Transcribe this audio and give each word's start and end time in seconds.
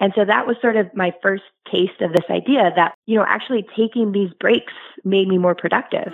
And 0.00 0.12
so 0.14 0.24
that 0.24 0.46
was 0.46 0.56
sort 0.62 0.76
of 0.76 0.94
my 0.94 1.12
first 1.22 1.42
taste 1.70 2.00
of 2.00 2.12
this 2.12 2.24
idea 2.30 2.72
that, 2.76 2.94
you 3.06 3.16
know, 3.16 3.24
actually 3.26 3.66
taking 3.76 4.12
these 4.12 4.30
breaks 4.38 4.72
made 5.04 5.28
me 5.28 5.38
more 5.38 5.54
productive. 5.54 6.12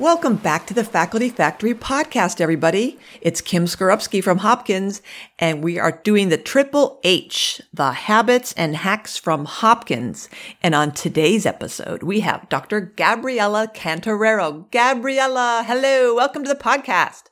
Welcome 0.00 0.36
back 0.36 0.66
to 0.68 0.72
the 0.72 0.82
Faculty 0.82 1.28
Factory 1.28 1.74
podcast, 1.74 2.40
everybody. 2.40 2.98
It's 3.20 3.42
Kim 3.42 3.66
Skarupski 3.66 4.24
from 4.24 4.38
Hopkins, 4.38 5.02
and 5.38 5.62
we 5.62 5.78
are 5.78 6.00
doing 6.02 6.30
the 6.30 6.38
Triple 6.38 7.00
H, 7.04 7.60
the 7.74 7.92
habits 7.92 8.54
and 8.54 8.76
hacks 8.76 9.18
from 9.18 9.44
Hopkins. 9.44 10.30
And 10.62 10.74
on 10.74 10.92
today's 10.92 11.44
episode, 11.44 12.02
we 12.02 12.20
have 12.20 12.48
Dr. 12.48 12.80
Gabriela 12.80 13.68
Cantarero. 13.74 14.70
Gabriela, 14.70 15.64
hello. 15.66 16.14
Welcome 16.14 16.44
to 16.44 16.48
the 16.48 16.58
podcast. 16.58 17.24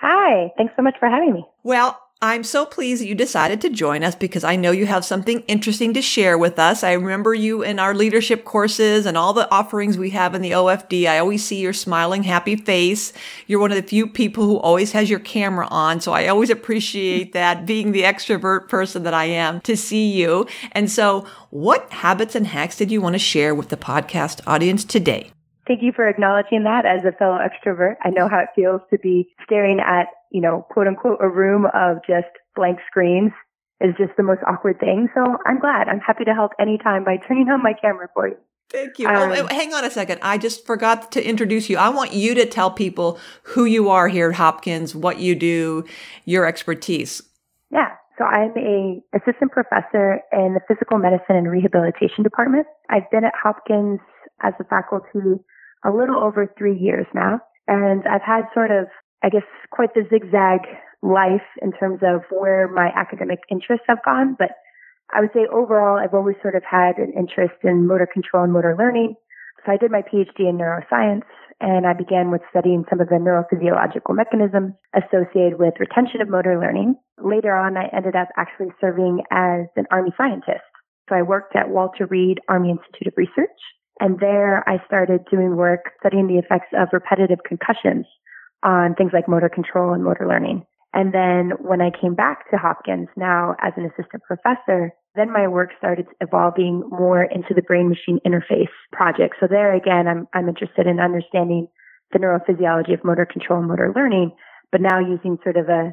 Hi. 0.00 0.52
Thanks 0.56 0.74
so 0.74 0.82
much 0.82 0.96
for 0.98 1.08
having 1.08 1.32
me. 1.32 1.46
Well, 1.62 1.96
I'm 2.22 2.44
so 2.44 2.64
pleased 2.64 3.02
that 3.02 3.06
you 3.06 3.14
decided 3.14 3.60
to 3.60 3.68
join 3.68 4.02
us 4.02 4.14
because 4.14 4.42
I 4.42 4.56
know 4.56 4.70
you 4.70 4.86
have 4.86 5.04
something 5.04 5.40
interesting 5.40 5.92
to 5.92 6.00
share 6.00 6.38
with 6.38 6.58
us. 6.58 6.82
I 6.82 6.94
remember 6.94 7.34
you 7.34 7.62
in 7.62 7.78
our 7.78 7.94
leadership 7.94 8.46
courses 8.46 9.04
and 9.04 9.18
all 9.18 9.34
the 9.34 9.50
offerings 9.50 9.98
we 9.98 10.08
have 10.10 10.34
in 10.34 10.40
the 10.40 10.52
OFD. 10.52 11.06
I 11.06 11.18
always 11.18 11.44
see 11.44 11.60
your 11.60 11.74
smiling, 11.74 12.22
happy 12.22 12.56
face. 12.56 13.12
You're 13.46 13.60
one 13.60 13.70
of 13.70 13.76
the 13.76 13.86
few 13.86 14.06
people 14.06 14.46
who 14.46 14.56
always 14.56 14.92
has 14.92 15.10
your 15.10 15.18
camera 15.18 15.68
on. 15.70 16.00
So 16.00 16.12
I 16.12 16.28
always 16.28 16.48
appreciate 16.48 17.34
that 17.34 17.66
being 17.66 17.92
the 17.92 18.04
extrovert 18.04 18.70
person 18.70 19.02
that 19.02 19.12
I 19.12 19.26
am 19.26 19.60
to 19.60 19.76
see 19.76 20.10
you. 20.10 20.46
And 20.72 20.90
so 20.90 21.26
what 21.50 21.92
habits 21.92 22.34
and 22.34 22.46
hacks 22.46 22.78
did 22.78 22.90
you 22.90 23.02
want 23.02 23.12
to 23.12 23.18
share 23.18 23.54
with 23.54 23.68
the 23.68 23.76
podcast 23.76 24.40
audience 24.46 24.86
today? 24.86 25.32
Thank 25.66 25.82
you 25.82 25.92
for 25.92 26.08
acknowledging 26.08 26.62
that 26.62 26.86
as 26.86 27.04
a 27.04 27.10
fellow 27.12 27.38
extrovert. 27.38 27.96
I 28.02 28.10
know 28.10 28.28
how 28.28 28.38
it 28.38 28.48
feels 28.54 28.80
to 28.90 28.98
be 28.98 29.28
staring 29.42 29.80
at, 29.80 30.06
you 30.30 30.40
know, 30.40 30.66
quote 30.70 30.86
unquote, 30.86 31.18
a 31.20 31.28
room 31.28 31.66
of 31.74 31.98
just 32.06 32.28
blank 32.54 32.78
screens 32.88 33.32
is 33.80 33.94
just 33.98 34.16
the 34.16 34.22
most 34.22 34.40
awkward 34.46 34.80
thing. 34.80 35.08
So 35.14 35.36
I'm 35.46 35.60
glad. 35.60 35.88
I'm 35.88 36.00
happy 36.00 36.24
to 36.24 36.34
help 36.34 36.52
anytime 36.58 37.04
by 37.04 37.18
turning 37.18 37.48
on 37.48 37.62
my 37.62 37.74
camera 37.74 38.08
for 38.14 38.28
you. 38.28 38.36
Thank 38.70 38.98
you. 38.98 39.06
Um, 39.06 39.30
oh, 39.30 39.46
hang 39.48 39.72
on 39.74 39.84
a 39.84 39.90
second. 39.90 40.18
I 40.22 40.38
just 40.38 40.66
forgot 40.66 41.12
to 41.12 41.24
introduce 41.24 41.70
you. 41.70 41.76
I 41.76 41.88
want 41.88 42.12
you 42.12 42.34
to 42.34 42.46
tell 42.46 42.70
people 42.70 43.18
who 43.42 43.64
you 43.64 43.90
are 43.90 44.08
here 44.08 44.30
at 44.30 44.36
Hopkins, 44.36 44.94
what 44.94 45.20
you 45.20 45.36
do, 45.36 45.84
your 46.24 46.46
expertise. 46.46 47.22
Yeah. 47.70 47.90
So 48.18 48.24
I'm 48.24 48.52
a 48.56 49.00
assistant 49.14 49.52
professor 49.52 50.20
in 50.32 50.54
the 50.54 50.60
physical 50.66 50.98
medicine 50.98 51.36
and 51.36 51.48
rehabilitation 51.48 52.24
department. 52.24 52.66
I've 52.90 53.08
been 53.10 53.24
at 53.24 53.34
Hopkins 53.40 54.00
as 54.42 54.54
a 54.58 54.64
faculty 54.64 55.38
a 55.84 55.90
little 55.90 56.16
over 56.16 56.52
three 56.58 56.76
years 56.76 57.06
now. 57.14 57.40
And 57.68 58.06
I've 58.08 58.22
had 58.22 58.44
sort 58.54 58.70
of, 58.70 58.86
I 59.22 59.28
guess, 59.28 59.44
quite 59.70 59.94
the 59.94 60.06
zigzag 60.10 60.60
life 61.02 61.46
in 61.62 61.72
terms 61.72 62.00
of 62.02 62.22
where 62.30 62.68
my 62.68 62.90
academic 62.94 63.40
interests 63.50 63.86
have 63.88 64.02
gone. 64.04 64.36
But 64.38 64.50
I 65.14 65.20
would 65.20 65.30
say 65.32 65.46
overall, 65.52 65.98
I've 65.98 66.14
always 66.14 66.36
sort 66.42 66.54
of 66.54 66.62
had 66.64 66.98
an 66.98 67.12
interest 67.16 67.54
in 67.62 67.86
motor 67.86 68.06
control 68.06 68.44
and 68.44 68.52
motor 68.52 68.76
learning. 68.78 69.14
So 69.64 69.72
I 69.72 69.76
did 69.76 69.90
my 69.90 70.02
PhD 70.02 70.48
in 70.48 70.58
neuroscience 70.58 71.26
and 71.60 71.86
I 71.86 71.92
began 71.92 72.30
with 72.30 72.42
studying 72.50 72.84
some 72.90 73.00
of 73.00 73.08
the 73.08 73.16
neurophysiological 73.16 74.14
mechanisms 74.14 74.74
associated 74.94 75.58
with 75.58 75.74
retention 75.80 76.20
of 76.20 76.28
motor 76.28 76.58
learning. 76.60 76.96
Later 77.22 77.56
on, 77.56 77.76
I 77.76 77.88
ended 77.92 78.14
up 78.14 78.28
actually 78.36 78.68
serving 78.80 79.22
as 79.30 79.66
an 79.76 79.86
Army 79.90 80.12
scientist. 80.16 80.66
So 81.08 81.14
I 81.14 81.22
worked 81.22 81.56
at 81.56 81.70
Walter 81.70 82.06
Reed 82.06 82.40
Army 82.48 82.70
Institute 82.70 83.08
of 83.08 83.14
Research 83.16 83.58
and 84.00 84.20
there 84.20 84.68
I 84.68 84.84
started 84.86 85.24
doing 85.30 85.56
work 85.56 85.92
studying 86.00 86.26
the 86.26 86.38
effects 86.38 86.68
of 86.76 86.88
repetitive 86.92 87.38
concussions 87.46 88.06
on 88.66 88.94
things 88.96 89.12
like 89.14 89.28
motor 89.28 89.48
control 89.48 89.94
and 89.94 90.04
motor 90.04 90.26
learning. 90.28 90.66
And 90.92 91.14
then 91.14 91.52
when 91.60 91.80
I 91.80 91.90
came 91.90 92.14
back 92.14 92.50
to 92.50 92.56
Hopkins 92.56 93.08
now 93.16 93.54
as 93.60 93.72
an 93.76 93.84
assistant 93.84 94.22
professor, 94.24 94.92
then 95.14 95.32
my 95.32 95.46
work 95.46 95.70
started 95.78 96.06
evolving 96.20 96.82
more 96.90 97.22
into 97.22 97.54
the 97.54 97.62
brain 97.62 97.88
machine 97.88 98.18
interface 98.26 98.72
project. 98.92 99.36
So 99.40 99.46
there 99.46 99.74
again, 99.74 100.08
I'm, 100.08 100.26
I'm 100.34 100.48
interested 100.48 100.86
in 100.86 100.98
understanding 100.98 101.68
the 102.12 102.18
neurophysiology 102.18 102.92
of 102.94 103.04
motor 103.04 103.26
control 103.26 103.60
and 103.60 103.68
motor 103.68 103.92
learning, 103.94 104.32
but 104.72 104.80
now 104.80 104.98
using 104.98 105.38
sort 105.44 105.56
of 105.56 105.68
a, 105.68 105.92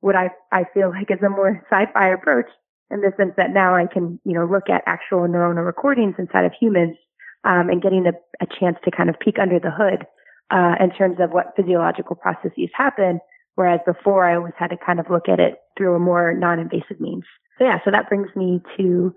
what 0.00 0.16
I, 0.16 0.30
I 0.50 0.64
feel 0.72 0.90
like 0.90 1.10
is 1.10 1.22
a 1.24 1.28
more 1.28 1.62
sci-fi 1.70 2.08
approach 2.08 2.48
in 2.90 3.00
the 3.00 3.12
sense 3.16 3.32
that 3.36 3.52
now 3.52 3.74
I 3.74 3.86
can, 3.86 4.20
you 4.24 4.34
know, 4.34 4.46
look 4.46 4.70
at 4.70 4.82
actual 4.86 5.20
neuronal 5.20 5.66
recordings 5.66 6.14
inside 6.18 6.44
of 6.44 6.52
humans 6.58 6.96
um, 7.44 7.68
and 7.68 7.82
getting 7.82 8.06
a, 8.06 8.12
a, 8.40 8.46
chance 8.58 8.76
to 8.84 8.90
kind 8.90 9.10
of 9.10 9.18
peek 9.18 9.38
under 9.38 9.58
the 9.58 9.70
hood 9.70 10.06
uh, 10.50 10.76
in 10.80 10.90
terms 10.90 11.18
of 11.20 11.30
what 11.30 11.54
physiological 11.56 12.16
processes 12.16 12.70
happen. 12.74 13.20
Whereas 13.54 13.80
before, 13.86 14.24
I 14.24 14.36
always 14.36 14.54
had 14.56 14.70
to 14.70 14.76
kind 14.76 14.98
of 14.98 15.10
look 15.10 15.28
at 15.28 15.40
it 15.40 15.58
through 15.76 15.94
a 15.94 15.98
more 15.98 16.34
non-invasive 16.34 17.00
means. 17.00 17.24
So 17.58 17.64
yeah, 17.64 17.78
so 17.84 17.90
that 17.90 18.08
brings 18.08 18.28
me 18.34 18.60
to 18.76 19.14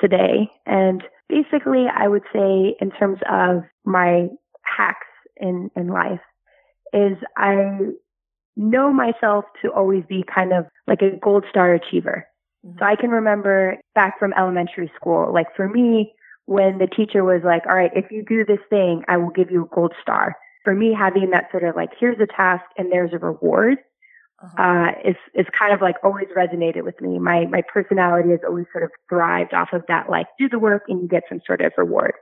today. 0.00 0.50
And 0.66 1.02
basically, 1.28 1.86
I 1.92 2.08
would 2.08 2.24
say 2.32 2.76
in 2.80 2.90
terms 2.90 3.18
of 3.30 3.62
my 3.84 4.28
hacks 4.62 5.06
in, 5.36 5.70
in 5.76 5.88
life 5.88 6.20
is 6.92 7.16
I 7.36 7.78
know 8.56 8.92
myself 8.92 9.44
to 9.62 9.70
always 9.70 10.02
be 10.08 10.24
kind 10.34 10.52
of 10.52 10.66
like 10.86 11.02
a 11.02 11.16
gold 11.22 11.44
star 11.50 11.74
achiever. 11.74 12.26
Mm-hmm. 12.66 12.78
So 12.78 12.84
I 12.84 12.96
can 12.96 13.10
remember 13.10 13.76
back 13.94 14.18
from 14.18 14.32
elementary 14.32 14.90
school, 14.96 15.32
like 15.32 15.54
for 15.54 15.68
me, 15.68 16.12
when 16.46 16.78
the 16.78 16.86
teacher 16.86 17.24
was 17.24 17.42
like, 17.44 17.66
all 17.68 17.74
right, 17.74 17.90
if 17.94 18.10
you 18.10 18.24
do 18.26 18.44
this 18.44 18.60
thing, 18.70 19.02
I 19.08 19.16
will 19.16 19.30
give 19.30 19.50
you 19.50 19.64
a 19.64 19.74
gold 19.74 19.92
star. 20.00 20.36
For 20.66 20.74
me, 20.74 20.92
having 20.92 21.30
that 21.30 21.48
sort 21.52 21.62
of 21.62 21.76
like, 21.76 21.90
here's 21.96 22.18
a 22.18 22.26
task 22.26 22.64
and 22.76 22.90
there's 22.90 23.12
a 23.12 23.18
reward, 23.18 23.78
uh-huh. 24.42 24.60
uh, 24.60 25.08
is, 25.08 25.14
is 25.32 25.46
kind 25.56 25.72
of 25.72 25.80
like 25.80 25.94
always 26.02 26.26
resonated 26.36 26.82
with 26.82 27.00
me. 27.00 27.20
My, 27.20 27.46
my 27.46 27.62
personality 27.72 28.30
has 28.30 28.40
always 28.44 28.66
sort 28.72 28.82
of 28.82 28.90
thrived 29.08 29.54
off 29.54 29.68
of 29.72 29.82
that, 29.86 30.10
like 30.10 30.26
do 30.40 30.48
the 30.48 30.58
work 30.58 30.82
and 30.88 31.02
you 31.02 31.06
get 31.06 31.22
some 31.28 31.40
sort 31.46 31.60
of 31.60 31.70
reward. 31.76 32.14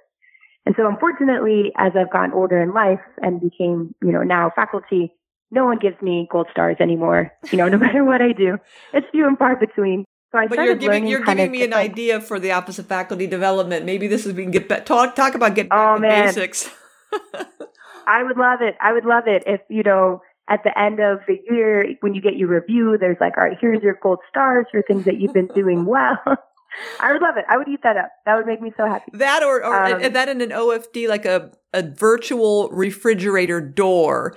And 0.66 0.74
so 0.76 0.86
unfortunately, 0.86 1.72
as 1.78 1.92
I've 1.96 2.12
gotten 2.12 2.34
older 2.34 2.60
in 2.60 2.74
life 2.74 3.00
and 3.22 3.40
became, 3.40 3.94
you 4.02 4.12
know, 4.12 4.22
now 4.22 4.52
faculty, 4.54 5.14
no 5.50 5.64
one 5.64 5.78
gives 5.78 5.96
me 6.02 6.28
gold 6.30 6.48
stars 6.50 6.76
anymore. 6.80 7.32
You 7.50 7.56
know, 7.56 7.70
no 7.70 7.78
matter 7.86 8.04
what 8.04 8.20
I 8.20 8.32
do, 8.32 8.58
it's 8.92 9.06
few 9.10 9.26
and 9.26 9.38
far 9.38 9.56
between. 9.56 10.04
So 10.32 10.38
I 10.38 10.48
but 10.48 10.58
you're 10.58 10.74
giving 10.74 11.06
you're 11.06 11.24
giving 11.24 11.50
me 11.50 11.64
an 11.64 11.72
idea 11.72 12.20
for 12.20 12.38
the 12.38 12.52
opposite 12.52 12.88
faculty 12.88 13.26
development. 13.26 13.86
Maybe 13.86 14.06
this 14.06 14.26
is 14.26 14.34
we 14.34 14.42
can 14.42 14.50
get 14.50 14.68
back, 14.68 14.84
talk 14.84 15.14
talk 15.14 15.34
about 15.34 15.54
getting 15.54 15.72
oh, 15.72 15.98
man. 15.98 16.26
basics. 16.26 16.68
I 18.06 18.22
would 18.22 18.36
love 18.36 18.60
it. 18.60 18.76
I 18.80 18.92
would 18.92 19.04
love 19.04 19.24
it 19.26 19.44
if 19.46 19.60
you 19.68 19.82
know 19.82 20.20
at 20.48 20.62
the 20.62 20.78
end 20.78 21.00
of 21.00 21.20
the 21.26 21.38
year 21.50 21.94
when 22.00 22.14
you 22.14 22.20
get 22.20 22.36
your 22.36 22.48
review, 22.48 22.96
there's 22.98 23.16
like, 23.20 23.36
all 23.36 23.44
right, 23.44 23.56
here's 23.60 23.82
your 23.82 23.98
gold 24.02 24.18
stars 24.28 24.66
for 24.70 24.82
things 24.82 25.04
that 25.04 25.18
you've 25.18 25.32
been 25.32 25.48
doing 25.48 25.84
well. 25.86 26.18
I 27.00 27.12
would 27.12 27.22
love 27.22 27.36
it. 27.36 27.44
I 27.48 27.56
would 27.56 27.68
eat 27.68 27.80
that 27.84 27.96
up. 27.96 28.10
That 28.26 28.36
would 28.36 28.46
make 28.46 28.60
me 28.60 28.72
so 28.76 28.84
happy. 28.84 29.12
That 29.12 29.44
or, 29.44 29.64
or 29.64 29.86
um, 29.86 30.12
that 30.12 30.28
in 30.28 30.40
an 30.40 30.50
OFD 30.50 31.08
like 31.08 31.24
a 31.24 31.52
a 31.72 31.82
virtual 31.82 32.68
refrigerator 32.70 33.60
door 33.60 34.36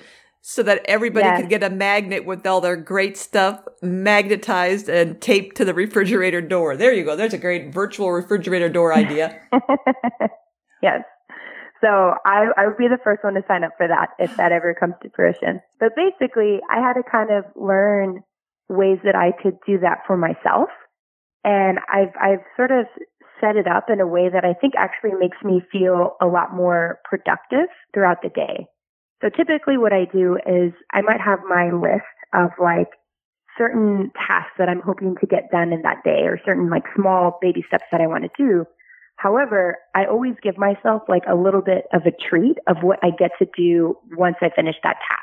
so 0.49 0.63
that 0.63 0.81
everybody 0.85 1.25
yes. 1.25 1.41
could 1.41 1.49
get 1.49 1.61
a 1.61 1.69
magnet 1.69 2.25
with 2.25 2.45
all 2.47 2.61
their 2.61 2.77
great 2.77 3.17
stuff 3.17 3.61
magnetized 3.81 4.87
and 4.87 5.19
taped 5.19 5.57
to 5.57 5.65
the 5.65 5.73
refrigerator 5.73 6.39
door. 6.39 6.77
There 6.77 6.93
you 6.93 7.03
go. 7.03 7.17
There's 7.17 7.33
a 7.33 7.37
great 7.37 7.73
virtual 7.73 8.11
refrigerator 8.11 8.69
door 8.69 8.93
idea. 8.93 9.41
yes. 10.81 11.01
So 11.81 12.15
I, 12.25 12.47
I 12.57 12.67
would 12.67 12.77
be 12.77 12.87
the 12.87 12.99
first 13.03 13.23
one 13.23 13.35
to 13.35 13.43
sign 13.47 13.63
up 13.63 13.71
for 13.77 13.87
that 13.87 14.09
if 14.19 14.35
that 14.37 14.51
ever 14.51 14.73
comes 14.73 14.95
to 15.03 15.09
fruition. 15.09 15.61
But 15.79 15.95
basically, 15.95 16.59
I 16.69 16.79
had 16.79 16.93
to 16.93 17.03
kind 17.03 17.31
of 17.31 17.45
learn 17.55 18.23
ways 18.69 18.99
that 19.03 19.15
I 19.15 19.31
could 19.31 19.57
do 19.65 19.79
that 19.79 19.99
for 20.07 20.17
myself. 20.17 20.69
And 21.43 21.79
I've, 21.87 22.13
I've 22.19 22.43
sort 22.55 22.71
of 22.71 22.87
set 23.39 23.55
it 23.55 23.67
up 23.67 23.89
in 23.89 24.01
a 24.01 24.07
way 24.07 24.29
that 24.29 24.43
I 24.43 24.53
think 24.53 24.73
actually 24.75 25.13
makes 25.19 25.37
me 25.43 25.61
feel 25.71 26.17
a 26.21 26.25
lot 26.25 26.53
more 26.53 26.99
productive 27.05 27.69
throughout 27.93 28.21
the 28.21 28.29
day. 28.29 28.65
So 29.21 29.29
typically 29.29 29.77
what 29.77 29.93
I 29.93 30.05
do 30.05 30.37
is 30.45 30.73
I 30.91 31.01
might 31.01 31.21
have 31.21 31.39
my 31.47 31.71
list 31.71 32.05
of 32.33 32.51
like 32.59 32.89
certain 33.57 34.11
tasks 34.15 34.53
that 34.57 34.69
I'm 34.69 34.81
hoping 34.81 35.15
to 35.19 35.27
get 35.27 35.49
done 35.51 35.73
in 35.73 35.81
that 35.81 36.03
day 36.03 36.25
or 36.25 36.39
certain 36.45 36.69
like 36.69 36.83
small 36.95 37.39
baby 37.41 37.63
steps 37.67 37.85
that 37.91 38.01
I 38.01 38.07
want 38.07 38.23
to 38.23 38.29
do. 38.37 38.65
However, 39.17 39.77
I 39.95 40.05
always 40.05 40.35
give 40.41 40.57
myself 40.57 41.03
like 41.07 41.23
a 41.27 41.35
little 41.35 41.61
bit 41.61 41.85
of 41.91 42.05
a 42.05 42.11
treat 42.11 42.57
of 42.67 42.77
what 42.81 42.99
I 43.03 43.09
get 43.09 43.31
to 43.39 43.47
do 43.57 43.97
once 44.11 44.37
I 44.41 44.51
finish 44.55 44.75
that 44.83 44.97
task. 45.07 45.21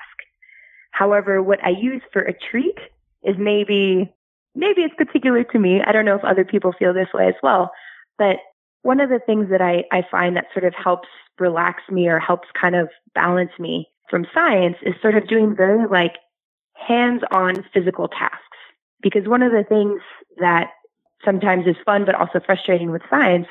However, 0.90 1.42
what 1.42 1.64
I 1.64 1.70
use 1.70 2.02
for 2.12 2.22
a 2.22 2.32
treat 2.32 2.76
is 3.22 3.36
maybe, 3.38 4.12
maybe 4.54 4.82
it's 4.82 4.94
particular 4.96 5.44
to 5.44 5.58
me. 5.58 5.80
I 5.80 5.92
don't 5.92 6.04
know 6.04 6.16
if 6.16 6.24
other 6.24 6.44
people 6.44 6.72
feel 6.72 6.92
this 6.92 7.08
way 7.14 7.28
as 7.28 7.34
well, 7.42 7.70
but 8.18 8.36
one 8.82 9.00
of 9.00 9.10
the 9.10 9.20
things 9.20 9.48
that 9.50 9.62
I, 9.62 9.84
I 9.92 10.04
find 10.10 10.36
that 10.36 10.46
sort 10.52 10.64
of 10.64 10.74
helps 10.74 11.08
relax 11.38 11.82
me 11.88 12.08
or 12.08 12.18
helps 12.18 12.48
kind 12.60 12.74
of 12.74 12.88
balance 13.14 13.52
me 13.58 13.88
from 14.10 14.26
science 14.34 14.76
is 14.82 14.94
sort 15.00 15.16
of 15.16 15.28
doing 15.28 15.56
very 15.56 15.86
like 15.88 16.16
hands-on 16.74 17.64
physical 17.72 18.08
tasks. 18.08 18.38
Because 19.00 19.26
one 19.28 19.42
of 19.42 19.52
the 19.52 19.64
things 19.64 20.00
that 20.38 20.70
sometimes 21.24 21.66
is 21.66 21.76
fun 21.86 22.04
but 22.04 22.14
also 22.16 22.40
frustrating 22.44 22.90
with 22.90 23.02
science 23.08 23.46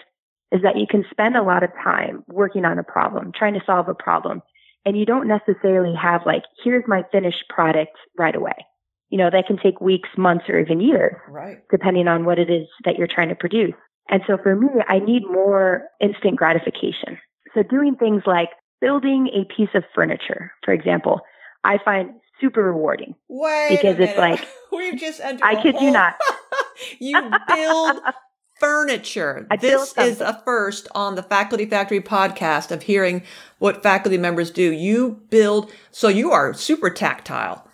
is 0.53 0.61
that 0.61 0.77
you 0.77 0.85
can 0.87 1.03
spend 1.09 1.35
a 1.35 1.41
lot 1.43 1.63
of 1.63 1.71
time 1.83 2.23
working 2.27 2.63
on 2.63 2.77
a 2.77 2.83
problem, 2.83 3.31
trying 3.35 3.55
to 3.55 3.65
solve 3.65 3.89
a 3.89 3.95
problem, 3.95 4.41
and 4.85 4.97
you 4.97 5.05
don't 5.05 5.27
necessarily 5.27 5.95
have 5.95 6.21
like, 6.25 6.43
here's 6.63 6.83
my 6.87 7.03
finished 7.11 7.43
product 7.49 7.97
right 8.17 8.35
away. 8.35 8.53
You 9.09 9.17
know, 9.17 9.29
that 9.29 9.47
can 9.47 9.57
take 9.57 9.81
weeks, 9.81 10.09
months, 10.17 10.45
or 10.47 10.59
even 10.59 10.79
years, 10.79 11.15
right. 11.27 11.57
depending 11.69 12.07
on 12.07 12.25
what 12.25 12.39
it 12.39 12.49
is 12.49 12.67
that 12.85 12.97
you're 12.97 13.07
trying 13.07 13.29
to 13.29 13.35
produce. 13.35 13.73
And 14.09 14.21
so 14.27 14.37
for 14.41 14.55
me, 14.55 14.67
I 14.87 14.99
need 14.99 15.23
more 15.23 15.83
instant 15.99 16.35
gratification. 16.35 17.19
So 17.53 17.63
doing 17.63 17.95
things 17.95 18.23
like 18.25 18.49
building 18.81 19.29
a 19.29 19.45
piece 19.55 19.69
of 19.73 19.83
furniture, 19.95 20.51
for 20.63 20.73
example, 20.73 21.21
I 21.63 21.79
find 21.83 22.11
super 22.41 22.63
rewarding. 22.63 23.15
Wait 23.29 23.69
because 23.69 23.97
it's 23.99 24.17
like 24.17 24.45
we've 24.71 24.99
just 24.99 25.19
entered 25.21 25.43
I 25.43 25.61
kid 25.61 25.75
whole, 25.75 25.83
you 25.83 25.91
not. 25.91 26.15
you 26.99 27.21
build 27.47 27.99
furniture. 28.63 29.45
I 29.51 29.57
this 29.57 29.93
is 29.97 30.21
a 30.21 30.41
first 30.45 30.87
on 30.95 31.15
the 31.15 31.23
Faculty 31.23 31.65
Factory 31.65 31.99
podcast 31.99 32.71
of 32.71 32.83
hearing 32.83 33.23
what 33.59 33.83
faculty 33.83 34.17
members 34.17 34.51
do. 34.51 34.71
You 34.71 35.21
build, 35.29 35.71
so 35.91 36.07
you 36.07 36.31
are 36.31 36.53
super 36.53 36.89
tactile. 36.89 37.67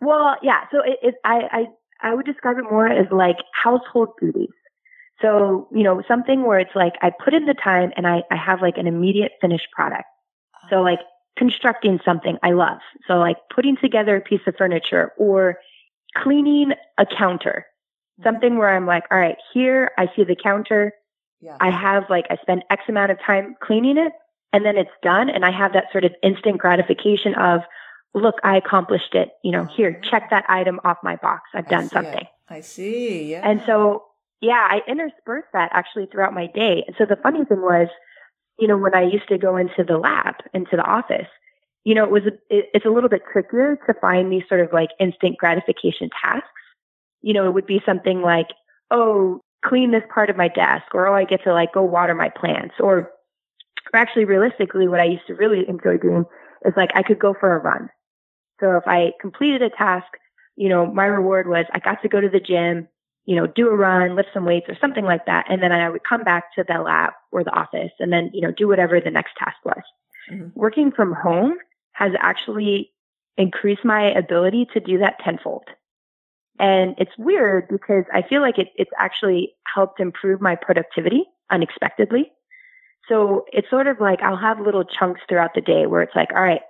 Well, 0.00 0.36
yeah. 0.42 0.64
So 0.70 0.82
it, 0.84 0.98
it 1.02 1.14
I, 1.24 1.68
I, 2.02 2.10
I 2.10 2.14
would 2.14 2.26
describe 2.26 2.58
it 2.58 2.64
more 2.64 2.86
as 2.86 3.06
like 3.10 3.36
household 3.54 4.10
duties. 4.20 4.50
So, 5.22 5.68
you 5.72 5.82
know, 5.82 6.02
something 6.06 6.44
where 6.44 6.58
it's 6.58 6.74
like 6.74 6.94
I 7.02 7.10
put 7.10 7.34
in 7.34 7.46
the 7.46 7.54
time 7.54 7.92
and 7.96 8.06
I, 8.06 8.22
I 8.30 8.36
have 8.36 8.62
like 8.62 8.78
an 8.78 8.86
immediate 8.86 9.32
finished 9.40 9.68
product. 9.74 10.04
So 10.68 10.76
uh-huh. 10.76 10.84
like 10.84 11.00
constructing 11.36 11.98
something 12.04 12.36
I 12.42 12.52
love. 12.52 12.78
So 13.06 13.14
like 13.14 13.36
putting 13.54 13.76
together 13.76 14.16
a 14.16 14.20
piece 14.20 14.40
of 14.46 14.54
furniture 14.56 15.12
or 15.18 15.58
cleaning 16.16 16.72
a 16.98 17.06
counter 17.06 17.66
something 18.22 18.58
where 18.58 18.68
I'm 18.68 18.86
like, 18.86 19.04
all 19.10 19.18
right, 19.18 19.36
here 19.52 19.90
I 19.98 20.08
see 20.14 20.24
the 20.24 20.36
counter. 20.36 20.92
Yeah. 21.40 21.56
I 21.60 21.70
have 21.70 22.04
like, 22.10 22.26
I 22.30 22.36
spend 22.42 22.64
X 22.70 22.82
amount 22.88 23.10
of 23.10 23.18
time 23.20 23.56
cleaning 23.62 23.96
it 23.96 24.12
and 24.52 24.64
then 24.64 24.76
it's 24.76 24.90
done. 25.02 25.30
And 25.30 25.44
I 25.44 25.50
have 25.50 25.72
that 25.72 25.86
sort 25.92 26.04
of 26.04 26.12
instant 26.22 26.58
gratification 26.58 27.34
of, 27.34 27.62
look, 28.14 28.36
I 28.44 28.56
accomplished 28.56 29.14
it. 29.14 29.30
You 29.42 29.52
know, 29.52 29.64
here, 29.64 29.92
mm-hmm. 29.92 30.10
check 30.10 30.30
that 30.30 30.44
item 30.48 30.80
off 30.84 30.98
my 31.02 31.16
box. 31.16 31.42
I've 31.54 31.68
done 31.68 31.88
something. 31.88 32.22
It. 32.22 32.26
I 32.48 32.60
see. 32.60 33.30
Yeah. 33.30 33.48
And 33.48 33.62
so, 33.64 34.04
yeah, 34.40 34.66
I 34.68 34.80
intersperse 34.88 35.44
that 35.52 35.70
actually 35.72 36.06
throughout 36.06 36.34
my 36.34 36.46
day. 36.46 36.84
And 36.86 36.96
so 36.98 37.06
the 37.06 37.16
funny 37.16 37.44
thing 37.44 37.62
was, 37.62 37.88
you 38.58 38.66
know, 38.66 38.76
when 38.76 38.94
I 38.94 39.02
used 39.02 39.28
to 39.28 39.38
go 39.38 39.56
into 39.56 39.84
the 39.84 39.96
lab, 39.96 40.34
into 40.52 40.76
the 40.76 40.82
office, 40.82 41.28
you 41.84 41.94
know, 41.94 42.04
it 42.04 42.10
was, 42.10 42.24
a, 42.24 42.32
it, 42.54 42.66
it's 42.74 42.84
a 42.84 42.90
little 42.90 43.08
bit 43.08 43.22
trickier 43.32 43.78
to 43.86 43.94
find 44.00 44.30
these 44.30 44.42
sort 44.48 44.60
of 44.60 44.72
like 44.72 44.90
instant 44.98 45.38
gratification 45.38 46.10
tasks 46.22 46.48
you 47.22 47.34
know, 47.34 47.46
it 47.46 47.54
would 47.54 47.66
be 47.66 47.82
something 47.84 48.22
like, 48.22 48.48
oh, 48.90 49.40
clean 49.64 49.90
this 49.90 50.04
part 50.12 50.30
of 50.30 50.36
my 50.36 50.48
desk, 50.48 50.94
or 50.94 51.06
oh, 51.06 51.14
I 51.14 51.24
get 51.24 51.44
to 51.44 51.52
like 51.52 51.72
go 51.72 51.82
water 51.82 52.14
my 52.14 52.30
plants, 52.30 52.74
or, 52.80 53.10
or 53.92 53.98
actually 53.98 54.24
realistically, 54.24 54.88
what 54.88 55.00
I 55.00 55.04
used 55.04 55.26
to 55.26 55.34
really 55.34 55.68
enjoy 55.68 55.98
doing 55.98 56.24
is 56.64 56.74
like 56.76 56.90
I 56.94 57.02
could 57.02 57.18
go 57.18 57.34
for 57.38 57.54
a 57.54 57.60
run. 57.60 57.88
So 58.60 58.76
if 58.76 58.84
I 58.86 59.12
completed 59.20 59.62
a 59.62 59.70
task, 59.70 60.06
you 60.56 60.68
know, 60.68 60.86
my 60.86 61.06
reward 61.06 61.48
was 61.48 61.64
I 61.72 61.78
got 61.78 62.02
to 62.02 62.08
go 62.08 62.20
to 62.20 62.28
the 62.28 62.40
gym, 62.40 62.88
you 63.24 63.36
know, 63.36 63.46
do 63.46 63.68
a 63.68 63.76
run, 63.76 64.16
lift 64.16 64.30
some 64.34 64.44
weights 64.44 64.68
or 64.68 64.76
something 64.80 65.04
like 65.04 65.26
that. 65.26 65.46
And 65.48 65.62
then 65.62 65.72
I 65.72 65.88
would 65.88 66.04
come 66.04 66.24
back 66.24 66.54
to 66.54 66.64
the 66.66 66.78
lab 66.78 67.12
or 67.32 67.44
the 67.44 67.52
office 67.52 67.92
and 67.98 68.12
then, 68.12 68.30
you 68.34 68.42
know, 68.42 68.50
do 68.50 68.68
whatever 68.68 69.00
the 69.00 69.10
next 69.10 69.32
task 69.38 69.56
was. 69.64 69.82
Mm-hmm. 70.30 70.48
Working 70.54 70.92
from 70.92 71.14
home 71.14 71.54
has 71.92 72.12
actually 72.18 72.92
increased 73.36 73.84
my 73.84 74.10
ability 74.10 74.68
to 74.74 74.80
do 74.80 74.98
that 74.98 75.18
tenfold. 75.20 75.64
And 76.60 76.94
it's 76.98 77.16
weird 77.16 77.68
because 77.68 78.04
I 78.12 78.20
feel 78.20 78.42
like 78.42 78.58
it, 78.58 78.68
it's 78.76 78.90
actually 78.98 79.54
helped 79.74 79.98
improve 79.98 80.42
my 80.42 80.56
productivity 80.56 81.24
unexpectedly. 81.50 82.30
So 83.08 83.46
it's 83.50 83.70
sort 83.70 83.86
of 83.86 83.98
like 83.98 84.20
I'll 84.20 84.36
have 84.36 84.60
little 84.60 84.84
chunks 84.84 85.22
throughout 85.26 85.54
the 85.54 85.62
day 85.62 85.86
where 85.86 86.02
it's 86.02 86.14
like, 86.14 86.28
all 86.34 86.42
right, 86.42 86.60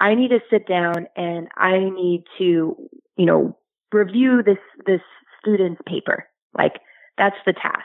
I 0.00 0.14
need 0.14 0.28
to 0.28 0.40
sit 0.50 0.66
down 0.66 1.08
and 1.14 1.48
I 1.56 1.78
need 1.78 2.24
to, 2.38 2.74
you 3.18 3.26
know, 3.26 3.58
review 3.92 4.42
this, 4.42 4.58
this 4.86 5.02
student's 5.40 5.82
paper. 5.86 6.24
Like 6.56 6.80
that's 7.18 7.36
the 7.44 7.52
task. 7.52 7.84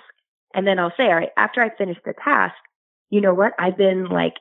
And 0.56 0.66
then 0.66 0.80
I'll 0.80 0.94
say, 0.96 1.08
all 1.08 1.16
right, 1.16 1.32
after 1.36 1.62
I 1.62 1.76
finish 1.76 1.98
the 2.06 2.14
task, 2.24 2.56
you 3.10 3.20
know 3.20 3.34
what? 3.34 3.52
I've 3.60 3.78
been 3.78 4.06
like, 4.06 4.36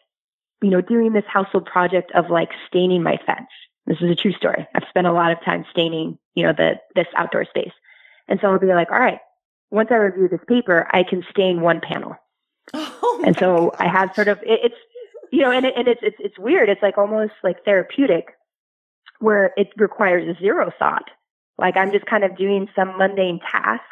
you 0.62 0.70
know, 0.70 0.80
doing 0.80 1.14
this 1.14 1.24
household 1.26 1.66
project 1.66 2.12
of 2.14 2.30
like 2.30 2.50
staining 2.68 3.02
my 3.02 3.18
fence. 3.26 3.50
This 3.86 3.98
is 4.00 4.10
a 4.10 4.14
true 4.14 4.32
story. 4.32 4.66
I've 4.74 4.88
spent 4.88 5.06
a 5.06 5.12
lot 5.12 5.32
of 5.32 5.44
time 5.44 5.64
staining, 5.70 6.18
you 6.34 6.44
know, 6.46 6.52
the 6.52 6.74
this 6.94 7.08
outdoor 7.16 7.44
space. 7.44 7.72
And 8.28 8.38
so 8.40 8.48
I'll 8.48 8.58
be 8.58 8.66
like, 8.68 8.90
all 8.90 8.98
right, 8.98 9.18
once 9.70 9.88
I 9.90 9.96
review 9.96 10.28
this 10.28 10.40
paper, 10.46 10.86
I 10.92 11.02
can 11.02 11.24
stain 11.30 11.60
one 11.60 11.80
panel. 11.80 12.16
Oh 13.04 13.22
and 13.26 13.36
so 13.36 13.70
gosh. 13.70 13.80
I 13.80 13.88
have 13.88 14.14
sort 14.14 14.28
of 14.28 14.38
it, 14.38 14.60
it's 14.64 14.74
you 15.30 15.42
know, 15.42 15.50
and 15.50 15.66
it, 15.66 15.74
and 15.76 15.88
it's 15.88 16.00
it's 16.02 16.16
it's 16.18 16.38
weird. 16.38 16.68
It's 16.68 16.82
like 16.82 16.96
almost 16.96 17.32
like 17.42 17.64
therapeutic, 17.64 18.28
where 19.18 19.52
it 19.56 19.68
requires 19.76 20.38
zero 20.38 20.72
thought. 20.78 21.10
Like 21.58 21.76
I'm 21.76 21.92
just 21.92 22.06
kind 22.06 22.24
of 22.24 22.36
doing 22.36 22.68
some 22.74 22.96
mundane 22.96 23.40
task, 23.40 23.82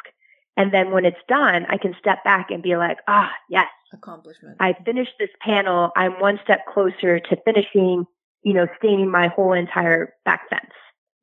and 0.57 0.73
then 0.73 0.91
when 0.91 1.05
it's 1.05 1.19
done, 1.27 1.65
I 1.69 1.77
can 1.77 1.95
step 1.99 2.23
back 2.23 2.51
and 2.51 2.63
be 2.63 2.77
like, 2.77 2.97
ah, 3.07 3.31
yes, 3.49 3.67
accomplishment. 3.93 4.57
I 4.59 4.73
finished 4.85 5.13
this 5.19 5.29
panel. 5.41 5.91
I'm 5.95 6.19
one 6.19 6.39
step 6.43 6.65
closer 6.65 7.19
to 7.19 7.37
finishing 7.45 8.05
you 8.43 8.53
know, 8.53 8.67
staining 8.77 9.09
my 9.09 9.27
whole 9.27 9.53
entire 9.53 10.13
back 10.25 10.49
fence. 10.49 10.71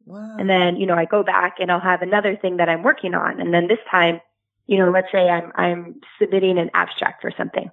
Wow. 0.06 0.36
And 0.38 0.48
then, 0.48 0.76
you 0.76 0.86
know, 0.86 0.94
I 0.94 1.04
go 1.04 1.22
back 1.22 1.56
and 1.58 1.70
I'll 1.70 1.80
have 1.80 2.02
another 2.02 2.36
thing 2.36 2.56
that 2.56 2.68
I'm 2.68 2.82
working 2.82 3.14
on. 3.14 3.40
And 3.40 3.52
then 3.52 3.68
this 3.68 3.78
time, 3.90 4.20
you 4.66 4.78
know, 4.78 4.90
let's 4.90 5.10
say 5.12 5.28
I'm, 5.28 5.52
I'm 5.54 6.00
submitting 6.20 6.58
an 6.58 6.70
abstract 6.74 7.20
for 7.20 7.32
something. 7.36 7.70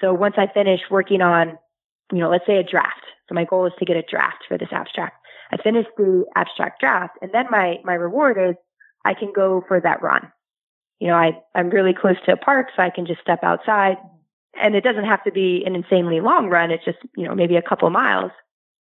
So 0.00 0.14
once 0.14 0.34
I 0.38 0.46
finish 0.46 0.80
working 0.90 1.20
on, 1.20 1.58
you 2.12 2.18
know, 2.18 2.30
let's 2.30 2.46
say 2.46 2.56
a 2.56 2.62
draft. 2.62 3.04
So 3.28 3.34
my 3.34 3.44
goal 3.44 3.66
is 3.66 3.72
to 3.78 3.84
get 3.84 3.96
a 3.96 4.02
draft 4.02 4.44
for 4.48 4.56
this 4.56 4.72
abstract. 4.72 5.16
I 5.50 5.56
finish 5.58 5.86
the 5.96 6.24
abstract 6.36 6.80
draft 6.80 7.18
and 7.20 7.32
then 7.32 7.46
my, 7.50 7.78
my 7.84 7.94
reward 7.94 8.38
is 8.38 8.56
I 9.04 9.14
can 9.14 9.32
go 9.34 9.62
for 9.68 9.80
that 9.80 10.02
run. 10.02 10.32
You 11.00 11.08
know, 11.08 11.16
I, 11.16 11.32
I'm 11.54 11.70
really 11.70 11.92
close 11.92 12.16
to 12.24 12.32
a 12.32 12.36
park, 12.36 12.68
so 12.74 12.82
I 12.82 12.88
can 12.88 13.04
just 13.04 13.20
step 13.20 13.40
outside 13.42 13.98
and 14.58 14.74
it 14.74 14.84
doesn't 14.84 15.04
have 15.04 15.22
to 15.24 15.32
be 15.32 15.62
an 15.66 15.74
insanely 15.74 16.20
long 16.20 16.48
run. 16.48 16.70
It's 16.70 16.84
just, 16.84 16.98
you 17.16 17.26
know, 17.26 17.34
maybe 17.34 17.56
a 17.56 17.62
couple 17.62 17.90
miles 17.90 18.30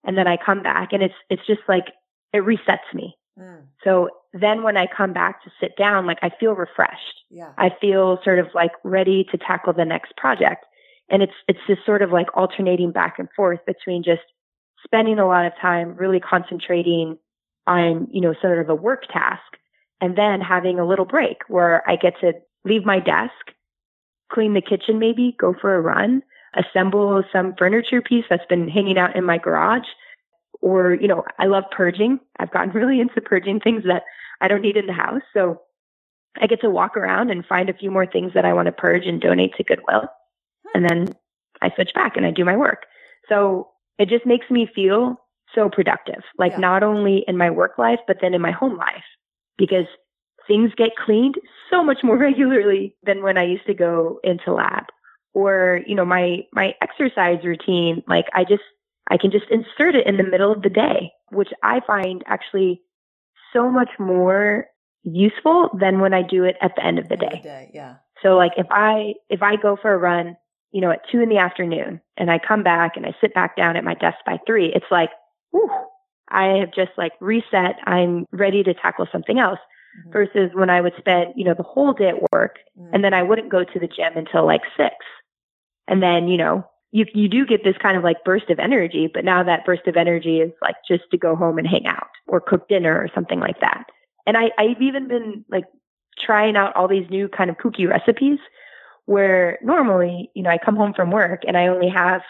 and 0.03 0.17
then 0.17 0.27
I 0.27 0.37
come 0.37 0.63
back 0.63 0.93
and 0.93 1.03
it's 1.03 1.15
it's 1.29 1.45
just 1.45 1.61
like 1.67 1.87
it 2.33 2.43
resets 2.43 2.93
me. 2.93 3.15
Mm. 3.39 3.63
So 3.83 4.09
then 4.33 4.63
when 4.63 4.77
I 4.77 4.87
come 4.87 5.13
back 5.13 5.43
to 5.43 5.51
sit 5.59 5.75
down, 5.77 6.05
like 6.05 6.19
I 6.21 6.29
feel 6.39 6.53
refreshed. 6.53 7.23
Yeah. 7.29 7.51
I 7.57 7.71
feel 7.81 8.19
sort 8.23 8.39
of 8.39 8.47
like 8.53 8.71
ready 8.83 9.25
to 9.31 9.37
tackle 9.37 9.73
the 9.73 9.85
next 9.85 10.15
project. 10.17 10.65
And 11.09 11.23
it's 11.23 11.33
it's 11.47 11.59
this 11.67 11.79
sort 11.85 12.01
of 12.01 12.11
like 12.11 12.27
alternating 12.35 12.91
back 12.91 13.19
and 13.19 13.29
forth 13.35 13.59
between 13.65 14.03
just 14.03 14.21
spending 14.83 15.19
a 15.19 15.27
lot 15.27 15.45
of 15.45 15.53
time 15.61 15.95
really 15.95 16.19
concentrating 16.19 17.17
on, 17.67 18.07
you 18.11 18.21
know, 18.21 18.33
sort 18.41 18.59
of 18.59 18.69
a 18.69 18.75
work 18.75 19.03
task 19.11 19.41
and 20.01 20.17
then 20.17 20.41
having 20.41 20.79
a 20.79 20.85
little 20.85 21.05
break 21.05 21.37
where 21.47 21.87
I 21.89 21.95
get 21.95 22.19
to 22.21 22.33
leave 22.63 22.85
my 22.85 22.99
desk, 22.99 23.33
clean 24.31 24.53
the 24.53 24.61
kitchen 24.61 24.99
maybe, 24.99 25.35
go 25.37 25.53
for 25.59 25.75
a 25.75 25.81
run, 25.81 26.23
assemble 26.55 27.23
some 27.31 27.55
furniture 27.57 28.01
piece 28.01 28.25
that's 28.29 28.45
been 28.47 28.67
hanging 28.67 28.97
out 28.97 29.15
in 29.15 29.23
my 29.23 29.37
garage. 29.37 29.87
Or, 30.61 30.93
you 30.93 31.07
know, 31.07 31.23
I 31.37 31.45
love 31.45 31.63
purging. 31.71 32.19
I've 32.39 32.51
gotten 32.51 32.71
really 32.73 32.99
into 32.99 33.21
purging 33.21 33.59
things 33.59 33.83
that 33.85 34.03
I 34.41 34.47
don't 34.47 34.61
need 34.61 34.77
in 34.77 34.87
the 34.87 34.93
house. 34.93 35.21
So 35.33 35.61
I 36.39 36.47
get 36.47 36.61
to 36.61 36.69
walk 36.69 36.97
around 36.97 37.31
and 37.31 37.45
find 37.45 37.69
a 37.69 37.73
few 37.73 37.91
more 37.91 38.05
things 38.05 38.33
that 38.33 38.45
I 38.45 38.53
want 38.53 38.67
to 38.67 38.71
purge 38.71 39.05
and 39.05 39.21
donate 39.21 39.55
to 39.55 39.63
Goodwill. 39.63 40.07
Hmm. 40.67 40.69
And 40.75 40.85
then 40.85 41.15
I 41.61 41.71
switch 41.75 41.93
back 41.93 42.17
and 42.17 42.25
I 42.25 42.31
do 42.31 42.45
my 42.45 42.57
work. 42.57 42.85
So 43.27 43.69
it 43.97 44.09
just 44.09 44.25
makes 44.25 44.49
me 44.49 44.69
feel 44.73 45.17
so 45.55 45.69
productive, 45.69 46.23
like 46.37 46.53
yeah. 46.53 46.59
not 46.59 46.83
only 46.83 47.23
in 47.27 47.37
my 47.37 47.49
work 47.49 47.77
life, 47.77 47.99
but 48.07 48.17
then 48.21 48.33
in 48.33 48.41
my 48.41 48.51
home 48.51 48.77
life 48.77 49.03
because 49.57 49.85
things 50.47 50.71
get 50.75 50.95
cleaned 50.95 51.35
so 51.69 51.83
much 51.83 51.99
more 52.03 52.17
regularly 52.27 52.95
than 53.03 53.23
when 53.23 53.37
I 53.37 53.43
used 53.43 53.65
to 53.67 53.73
go 53.73 54.19
into 54.23 54.53
lab 54.53 54.85
or 55.33 55.81
you 55.85 55.95
know 55.95 56.05
my 56.05 56.39
my 56.53 56.73
exercise 56.81 57.43
routine 57.43 58.03
like 58.07 58.25
i 58.33 58.43
just 58.43 58.63
i 59.09 59.17
can 59.17 59.31
just 59.31 59.45
insert 59.51 59.95
it 59.95 60.07
in 60.07 60.17
the 60.17 60.23
middle 60.23 60.51
of 60.51 60.61
the 60.61 60.69
day 60.69 61.11
which 61.31 61.49
i 61.63 61.79
find 61.85 62.23
actually 62.27 62.81
so 63.53 63.69
much 63.69 63.89
more 63.99 64.65
useful 65.03 65.69
than 65.79 65.99
when 65.99 66.13
i 66.13 66.21
do 66.21 66.43
it 66.43 66.55
at 66.61 66.75
the 66.75 66.85
end 66.85 66.99
of 66.99 67.07
the 67.09 67.17
day. 67.17 67.41
day 67.43 67.71
yeah 67.73 67.95
so 68.21 68.35
like 68.35 68.51
if 68.57 68.67
i 68.71 69.13
if 69.29 69.41
i 69.41 69.55
go 69.55 69.77
for 69.81 69.93
a 69.93 69.97
run 69.97 70.35
you 70.71 70.81
know 70.81 70.91
at 70.91 71.01
two 71.11 71.21
in 71.21 71.29
the 71.29 71.37
afternoon 71.37 72.01
and 72.17 72.29
i 72.29 72.39
come 72.39 72.63
back 72.63 72.95
and 72.95 73.05
i 73.05 73.15
sit 73.21 73.33
back 73.33 73.55
down 73.55 73.77
at 73.77 73.83
my 73.83 73.93
desk 73.95 74.17
by 74.25 74.37
three 74.45 74.71
it's 74.73 74.91
like 74.91 75.09
whew, 75.51 75.69
i 76.29 76.57
have 76.59 76.73
just 76.73 76.91
like 76.97 77.13
reset 77.21 77.75
i'm 77.85 78.25
ready 78.31 78.63
to 78.63 78.73
tackle 78.73 79.07
something 79.11 79.39
else 79.39 79.59
mm-hmm. 79.99 80.11
versus 80.11 80.51
when 80.53 80.69
i 80.69 80.81
would 80.81 80.93
spend 80.97 81.33
you 81.35 81.45
know 81.45 81.53
the 81.53 81.63
whole 81.63 81.93
day 81.93 82.09
at 82.09 82.31
work 82.33 82.57
mm-hmm. 82.77 82.93
and 82.93 83.03
then 83.03 83.13
i 83.13 83.23
wouldn't 83.23 83.49
go 83.49 83.63
to 83.63 83.79
the 83.79 83.87
gym 83.87 84.13
until 84.15 84.45
like 84.45 84.61
six 84.75 84.95
and 85.89 86.01
then, 86.01 86.27
you 86.27 86.37
know, 86.37 86.63
you, 86.91 87.05
you 87.13 87.27
do 87.27 87.45
get 87.45 87.63
this 87.63 87.77
kind 87.77 87.97
of 87.97 88.03
like 88.03 88.23
burst 88.23 88.49
of 88.49 88.59
energy, 88.59 89.09
but 89.11 89.25
now 89.25 89.43
that 89.43 89.65
burst 89.65 89.87
of 89.87 89.97
energy 89.97 90.39
is 90.39 90.51
like 90.61 90.75
just 90.87 91.03
to 91.11 91.17
go 91.17 91.35
home 91.35 91.57
and 91.57 91.67
hang 91.67 91.85
out 91.87 92.07
or 92.27 92.39
cook 92.39 92.69
dinner 92.69 92.95
or 92.95 93.09
something 93.13 93.39
like 93.39 93.59
that. 93.59 93.85
And 94.25 94.37
I, 94.37 94.51
I've 94.57 94.81
even 94.81 95.07
been 95.07 95.43
like 95.49 95.65
trying 96.19 96.55
out 96.55 96.75
all 96.75 96.87
these 96.87 97.09
new 97.09 97.27
kind 97.27 97.49
of 97.49 97.57
kooky 97.57 97.89
recipes 97.89 98.39
where 99.05 99.57
normally, 99.63 100.29
you 100.35 100.43
know, 100.43 100.51
I 100.51 100.59
come 100.59 100.75
home 100.75 100.93
from 100.93 101.09
work 101.09 101.41
and 101.47 101.57
I 101.57 101.67
only 101.67 101.89
have 101.89 102.21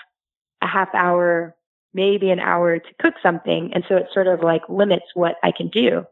a 0.62 0.68
half 0.68 0.90
hour, 0.94 1.56
maybe 1.94 2.32
an 2.32 2.40
hour 2.40 2.80
to 2.80 2.94
cook 3.02 3.16
something. 3.22 3.72
And 3.74 3.84
so 3.90 3.98
it 3.98 4.08
sort 4.14 4.28
of 4.28 4.42
like 4.42 4.62
limits 4.70 5.08
what 5.14 5.36
I 5.44 5.52
can 5.52 5.68
do. 5.68 6.06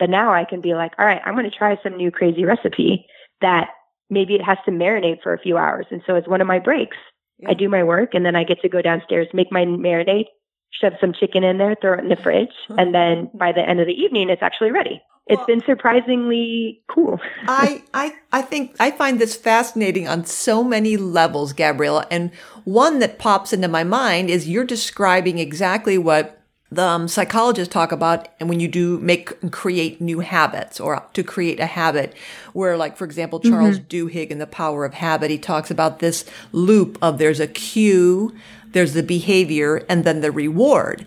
But 0.00 0.10
now 0.10 0.32
I 0.32 0.44
can 0.44 0.60
be 0.60 0.74
like, 0.74 0.92
all 0.98 1.06
right, 1.06 1.20
I'm 1.24 1.34
going 1.34 1.50
to 1.50 1.56
try 1.56 1.78
some 1.82 1.96
new 1.96 2.10
crazy 2.10 2.44
recipe 2.44 3.06
that 3.40 3.70
maybe 4.10 4.34
it 4.34 4.42
has 4.42 4.58
to 4.64 4.70
marinate 4.70 5.22
for 5.22 5.32
a 5.32 5.38
few 5.38 5.56
hours. 5.56 5.86
And 5.90 6.02
so 6.06 6.14
it's 6.14 6.28
one 6.28 6.40
of 6.40 6.46
my 6.46 6.58
breaks. 6.58 6.96
Yeah. 7.38 7.50
I 7.50 7.54
do 7.54 7.68
my 7.68 7.84
work 7.84 8.14
and 8.14 8.24
then 8.24 8.34
I 8.34 8.44
get 8.44 8.60
to 8.62 8.68
go 8.68 8.82
downstairs, 8.82 9.28
make 9.32 9.52
my 9.52 9.64
marinade, 9.64 10.26
shove 10.70 10.94
some 11.00 11.12
chicken 11.12 11.44
in 11.44 11.58
there, 11.58 11.76
throw 11.80 11.94
it 11.94 12.00
in 12.00 12.08
the 12.08 12.16
fridge. 12.16 12.48
and 12.70 12.94
then 12.94 13.30
by 13.34 13.52
the 13.52 13.60
end 13.60 13.80
of 13.80 13.86
the 13.86 13.92
evening, 13.92 14.28
it's 14.30 14.42
actually 14.42 14.72
ready 14.72 15.00
it's 15.28 15.44
been 15.44 15.62
surprisingly 15.66 16.82
cool. 16.88 17.20
I, 17.48 17.82
I, 17.92 18.14
I 18.32 18.42
think 18.42 18.74
I 18.80 18.90
find 18.90 19.20
this 19.20 19.36
fascinating 19.36 20.08
on 20.08 20.24
so 20.24 20.64
many 20.64 20.96
levels, 20.96 21.52
Gabriela. 21.52 22.06
And 22.10 22.32
one 22.64 22.98
that 23.00 23.18
pops 23.18 23.52
into 23.52 23.68
my 23.68 23.84
mind 23.84 24.30
is 24.30 24.48
you're 24.48 24.64
describing 24.64 25.38
exactly 25.38 25.98
what 25.98 26.37
the 26.70 26.84
um, 26.84 27.08
psychologists 27.08 27.72
talk 27.72 27.92
about 27.92 28.28
and 28.38 28.48
when 28.48 28.60
you 28.60 28.68
do 28.68 28.98
make 28.98 29.32
and 29.42 29.52
create 29.52 30.00
new 30.00 30.20
habits 30.20 30.78
or 30.78 31.02
to 31.14 31.22
create 31.22 31.58
a 31.60 31.66
habit 31.66 32.14
where 32.52 32.76
like 32.76 32.96
for 32.96 33.04
example 33.04 33.40
charles 33.40 33.78
mm-hmm. 33.78 34.08
duhigg 34.08 34.28
in 34.28 34.38
the 34.38 34.46
power 34.46 34.84
of 34.84 34.92
habit 34.94 35.30
he 35.30 35.38
talks 35.38 35.70
about 35.70 35.98
this 35.98 36.26
loop 36.52 36.98
of 37.00 37.16
there's 37.16 37.40
a 37.40 37.46
cue 37.46 38.34
there's 38.72 38.92
the 38.92 39.02
behavior 39.02 39.82
and 39.88 40.04
then 40.04 40.20
the 40.20 40.30
reward 40.30 41.06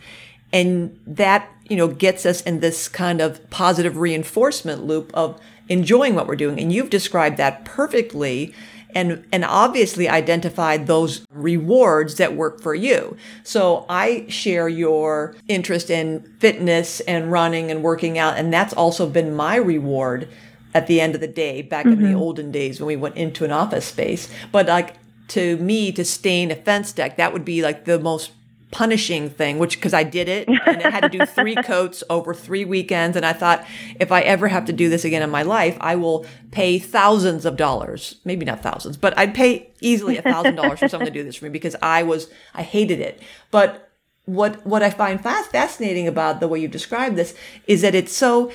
and 0.51 0.99
that 1.05 1.47
you 1.71 1.77
know, 1.77 1.87
gets 1.87 2.25
us 2.25 2.41
in 2.41 2.59
this 2.59 2.89
kind 2.89 3.21
of 3.21 3.49
positive 3.49 3.95
reinforcement 3.95 4.83
loop 4.83 5.09
of 5.13 5.39
enjoying 5.69 6.15
what 6.15 6.27
we're 6.27 6.35
doing. 6.35 6.59
And 6.59 6.73
you've 6.73 6.89
described 6.89 7.37
that 7.37 7.63
perfectly 7.63 8.53
and, 8.95 9.25
and 9.31 9.45
obviously 9.45 10.07
identified 10.07 10.87
those 10.87 11.25
rewards 11.33 12.15
that 12.15 12.35
work 12.35 12.61
for 12.61 12.75
you. 12.75 13.15
So 13.43 13.85
I 13.89 14.25
share 14.27 14.69
your 14.69 15.35
interest 15.47 15.89
in 15.89 16.21
fitness 16.39 16.99
and 17.01 17.31
running 17.31 17.71
and 17.71 17.83
working 17.83 18.17
out. 18.17 18.37
And 18.37 18.53
that's 18.53 18.73
also 18.73 19.09
been 19.09 19.35
my 19.35 19.55
reward 19.55 20.27
at 20.73 20.87
the 20.87 21.01
end 21.01 21.15
of 21.15 21.21
the 21.21 21.27
day 21.27 21.61
back 21.61 21.85
mm-hmm. 21.85 21.93
in 21.93 22.01
the 22.01 22.09
mm-hmm. 22.09 22.21
olden 22.21 22.51
days 22.51 22.79
when 22.79 22.87
we 22.87 22.95
went 22.95 23.17
into 23.17 23.43
an 23.45 23.51
office 23.51 23.85
space. 23.85 24.29
But 24.51 24.67
like 24.67 24.95
to 25.29 25.55
me, 25.57 25.93
to 25.93 26.03
stain 26.03 26.51
a 26.51 26.55
fence 26.55 26.91
deck, 26.91 27.15
that 27.17 27.31
would 27.31 27.45
be 27.45 27.61
like 27.61 27.85
the 27.85 27.97
most 27.97 28.31
punishing 28.71 29.29
thing, 29.29 29.59
which 29.59 29.75
because 29.77 29.93
I 29.93 30.03
did 30.03 30.27
it 30.27 30.47
and 30.65 30.81
I 30.81 30.89
had 30.89 31.01
to 31.01 31.09
do 31.09 31.25
three 31.25 31.55
coats 31.55 32.03
over 32.09 32.33
three 32.33 32.65
weekends. 32.65 33.15
And 33.15 33.25
I 33.25 33.33
thought, 33.33 33.65
if 33.99 34.11
I 34.11 34.21
ever 34.21 34.47
have 34.47 34.65
to 34.65 34.73
do 34.73 34.89
this 34.89 35.05
again 35.05 35.21
in 35.21 35.29
my 35.29 35.43
life, 35.43 35.77
I 35.81 35.95
will 35.95 36.25
pay 36.51 36.79
thousands 36.79 37.45
of 37.45 37.57
dollars, 37.57 38.15
maybe 38.25 38.45
not 38.45 38.63
thousands, 38.63 38.97
but 38.97 39.17
I'd 39.17 39.35
pay 39.35 39.69
easily 39.81 40.17
a 40.17 40.21
thousand 40.21 40.55
dollars 40.55 40.79
for 40.79 40.87
someone 40.87 41.07
to 41.07 41.13
do 41.13 41.23
this 41.23 41.35
for 41.35 41.45
me 41.45 41.51
because 41.51 41.75
I 41.81 42.03
was, 42.03 42.29
I 42.53 42.63
hated 42.63 42.99
it. 42.99 43.21
But 43.51 43.89
what, 44.25 44.65
what 44.65 44.83
I 44.83 44.89
find 44.89 45.21
fast, 45.21 45.51
fascinating 45.51 46.07
about 46.07 46.39
the 46.39 46.47
way 46.47 46.59
you 46.59 46.67
describe 46.67 47.15
this 47.15 47.35
is 47.67 47.81
that 47.81 47.95
it's 47.95 48.13
so, 48.13 48.51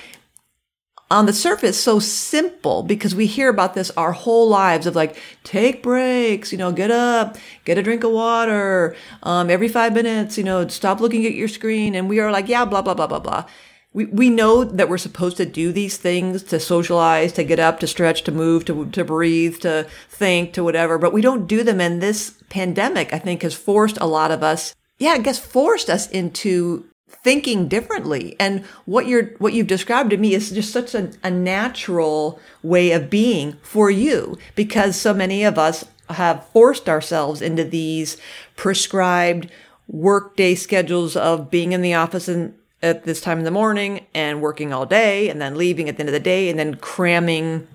on 1.11 1.27
the 1.27 1.33
surface 1.33 1.81
so 1.81 1.99
simple 1.99 2.83
because 2.83 3.15
we 3.15 3.27
hear 3.27 3.49
about 3.49 3.75
this 3.75 3.91
our 3.93 4.13
whole 4.13 4.49
lives 4.49 4.87
of 4.87 4.97
like 4.97 5.17
take 5.45 5.83
breaks 5.83 6.51
you 6.51 6.59
know 6.59 6.73
get 6.73 6.91
up 6.91 7.37
get 7.65 7.79
a 7.79 7.83
drink 7.83 8.03
of 8.03 8.11
water 8.11 8.97
um, 9.23 9.49
every 9.49 9.69
five 9.69 9.95
minutes 9.95 10.37
you 10.37 10.43
know 10.43 10.67
stop 10.69 11.01
looking 11.01 11.27
at 11.27 11.35
your 11.35 11.49
screen. 11.49 11.95
And 11.95 12.09
we 12.09 12.21
are 12.21 12.31
like 12.31 12.49
yeah 12.49 12.65
blah 12.65 12.83
blah 12.83 12.95
blah 12.95 13.07
blah 13.07 13.21
blah. 13.21 13.45
We, 13.93 14.05
we 14.07 14.29
know 14.29 14.63
that 14.63 14.91
we're 14.91 14.99
supposed 14.99 15.39
to 15.39 15.47
do 15.47 15.73
these 15.73 15.97
things 15.97 16.43
to 16.45 16.61
socialize 16.61 17.33
to 17.33 17.45
get 17.45 17.59
up 17.59 17.81
to 17.81 17.87
stretch 17.87 18.25
to 18.25 18.33
move 18.33 18.67
to, 18.67 18.87
to 18.91 19.05
breathe 19.05 19.61
to 19.61 19.87
think 20.11 20.53
to 20.53 20.63
whatever 20.63 20.99
but 20.99 21.13
we 21.13 21.23
don't 21.23 21.47
do 21.47 21.63
them. 21.63 21.81
And 21.81 22.03
this 22.03 22.35
pandemic 22.49 23.13
i 23.13 23.19
think 23.19 23.43
has 23.43 23.55
forced 23.55 23.99
a 24.01 24.07
lot 24.07 24.31
of 24.31 24.43
us 24.43 24.75
yeah 24.99 25.11
i 25.11 25.19
guess 25.19 25.39
forced 25.39 25.91
us 25.91 26.09
into 26.11 26.85
thinking 27.09 27.69
differently. 27.69 28.37
And 28.39 28.65
what 28.85 29.07
you're, 29.07 29.27
what 29.39 29.53
you've 29.53 29.67
described 29.67 30.11
to 30.11 30.17
me 30.17 30.35
is 30.35 30.51
just 30.51 30.73
such 30.73 30.95
a, 30.95 31.11
a 31.23 31.31
natural 31.31 32.41
way 32.63 32.93
of 32.93 33.11
being 33.11 33.57
for 33.63 33.91
you 33.91 34.39
because 34.55 34.97
so 34.97 35.15
many 35.15 35.45
of 35.45 35.59
us 35.59 35.85
have 36.11 36.47
forced 36.49 36.89
ourselves 36.89 37.43
into 37.43 37.65
these 37.65 38.17
prescribed 38.55 39.51
workday 39.89 40.55
schedules 40.55 41.17
of 41.17 41.51
being 41.51 41.73
in 41.73 41.83
the 41.83 41.95
office 41.95 42.29
and 42.29 42.55
at 42.83 43.05
this 43.05 43.21
time 43.21 43.39
in 43.39 43.45
the 43.45 43.51
morning 43.51 44.07
and 44.15 44.41
working 44.41 44.73
all 44.73 44.87
day 44.87 45.29
and 45.29 45.41
then 45.41 45.57
leaving 45.57 45.89
at 45.89 45.97
the 45.97 46.01
end 46.01 46.09
of 46.09 46.13
the 46.13 46.21
day 46.21 46.49
and 46.49 46.59
then 46.59 46.75
cramming 46.77 47.67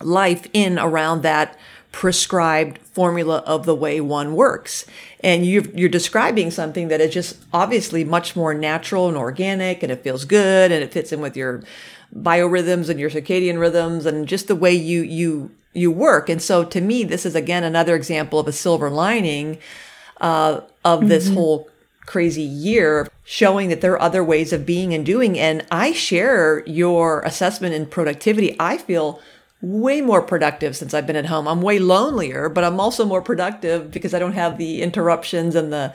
life 0.00 0.46
in 0.52 0.78
around 0.78 1.22
that 1.22 1.58
prescribed 1.90 2.78
formula 2.96 3.44
of 3.44 3.66
the 3.66 3.74
way 3.74 4.00
one 4.00 4.34
works. 4.34 4.86
And 5.20 5.44
you're, 5.44 5.66
you're 5.74 5.90
describing 5.90 6.50
something 6.50 6.88
that 6.88 7.02
is 7.02 7.12
just 7.12 7.36
obviously 7.52 8.04
much 8.04 8.34
more 8.34 8.54
natural 8.54 9.06
and 9.06 9.18
organic 9.18 9.82
and 9.82 9.92
it 9.92 10.02
feels 10.02 10.24
good 10.24 10.72
and 10.72 10.82
it 10.82 10.94
fits 10.94 11.12
in 11.12 11.20
with 11.20 11.36
your 11.36 11.62
biorhythms 12.16 12.88
and 12.88 12.98
your 12.98 13.10
circadian 13.10 13.60
rhythms 13.60 14.06
and 14.06 14.26
just 14.26 14.48
the 14.48 14.56
way 14.56 14.72
you, 14.72 15.02
you, 15.02 15.50
you 15.74 15.90
work. 15.90 16.30
And 16.30 16.40
so 16.40 16.64
to 16.64 16.80
me, 16.80 17.04
this 17.04 17.26
is 17.26 17.34
again 17.34 17.64
another 17.64 17.94
example 17.94 18.40
of 18.40 18.48
a 18.48 18.52
silver 18.52 18.88
lining, 18.88 19.58
uh, 20.22 20.62
of 20.82 21.06
this 21.06 21.26
mm-hmm. 21.26 21.34
whole 21.34 21.68
crazy 22.06 22.40
year 22.40 23.10
showing 23.24 23.68
that 23.68 23.82
there 23.82 23.92
are 23.92 24.00
other 24.00 24.24
ways 24.24 24.54
of 24.54 24.64
being 24.64 24.94
and 24.94 25.04
doing. 25.04 25.38
And 25.38 25.66
I 25.70 25.92
share 25.92 26.64
your 26.64 27.20
assessment 27.22 27.74
in 27.74 27.84
productivity. 27.84 28.56
I 28.58 28.78
feel 28.78 29.20
way 29.66 30.00
more 30.00 30.22
productive 30.22 30.76
since 30.76 30.94
I've 30.94 31.06
been 31.06 31.16
at 31.16 31.26
home. 31.26 31.48
I'm 31.48 31.60
way 31.60 31.78
lonelier, 31.78 32.48
but 32.48 32.64
I'm 32.64 32.78
also 32.78 33.04
more 33.04 33.22
productive 33.22 33.90
because 33.90 34.14
I 34.14 34.18
don't 34.18 34.32
have 34.32 34.58
the 34.58 34.82
interruptions 34.82 35.54
and 35.54 35.72
the 35.72 35.94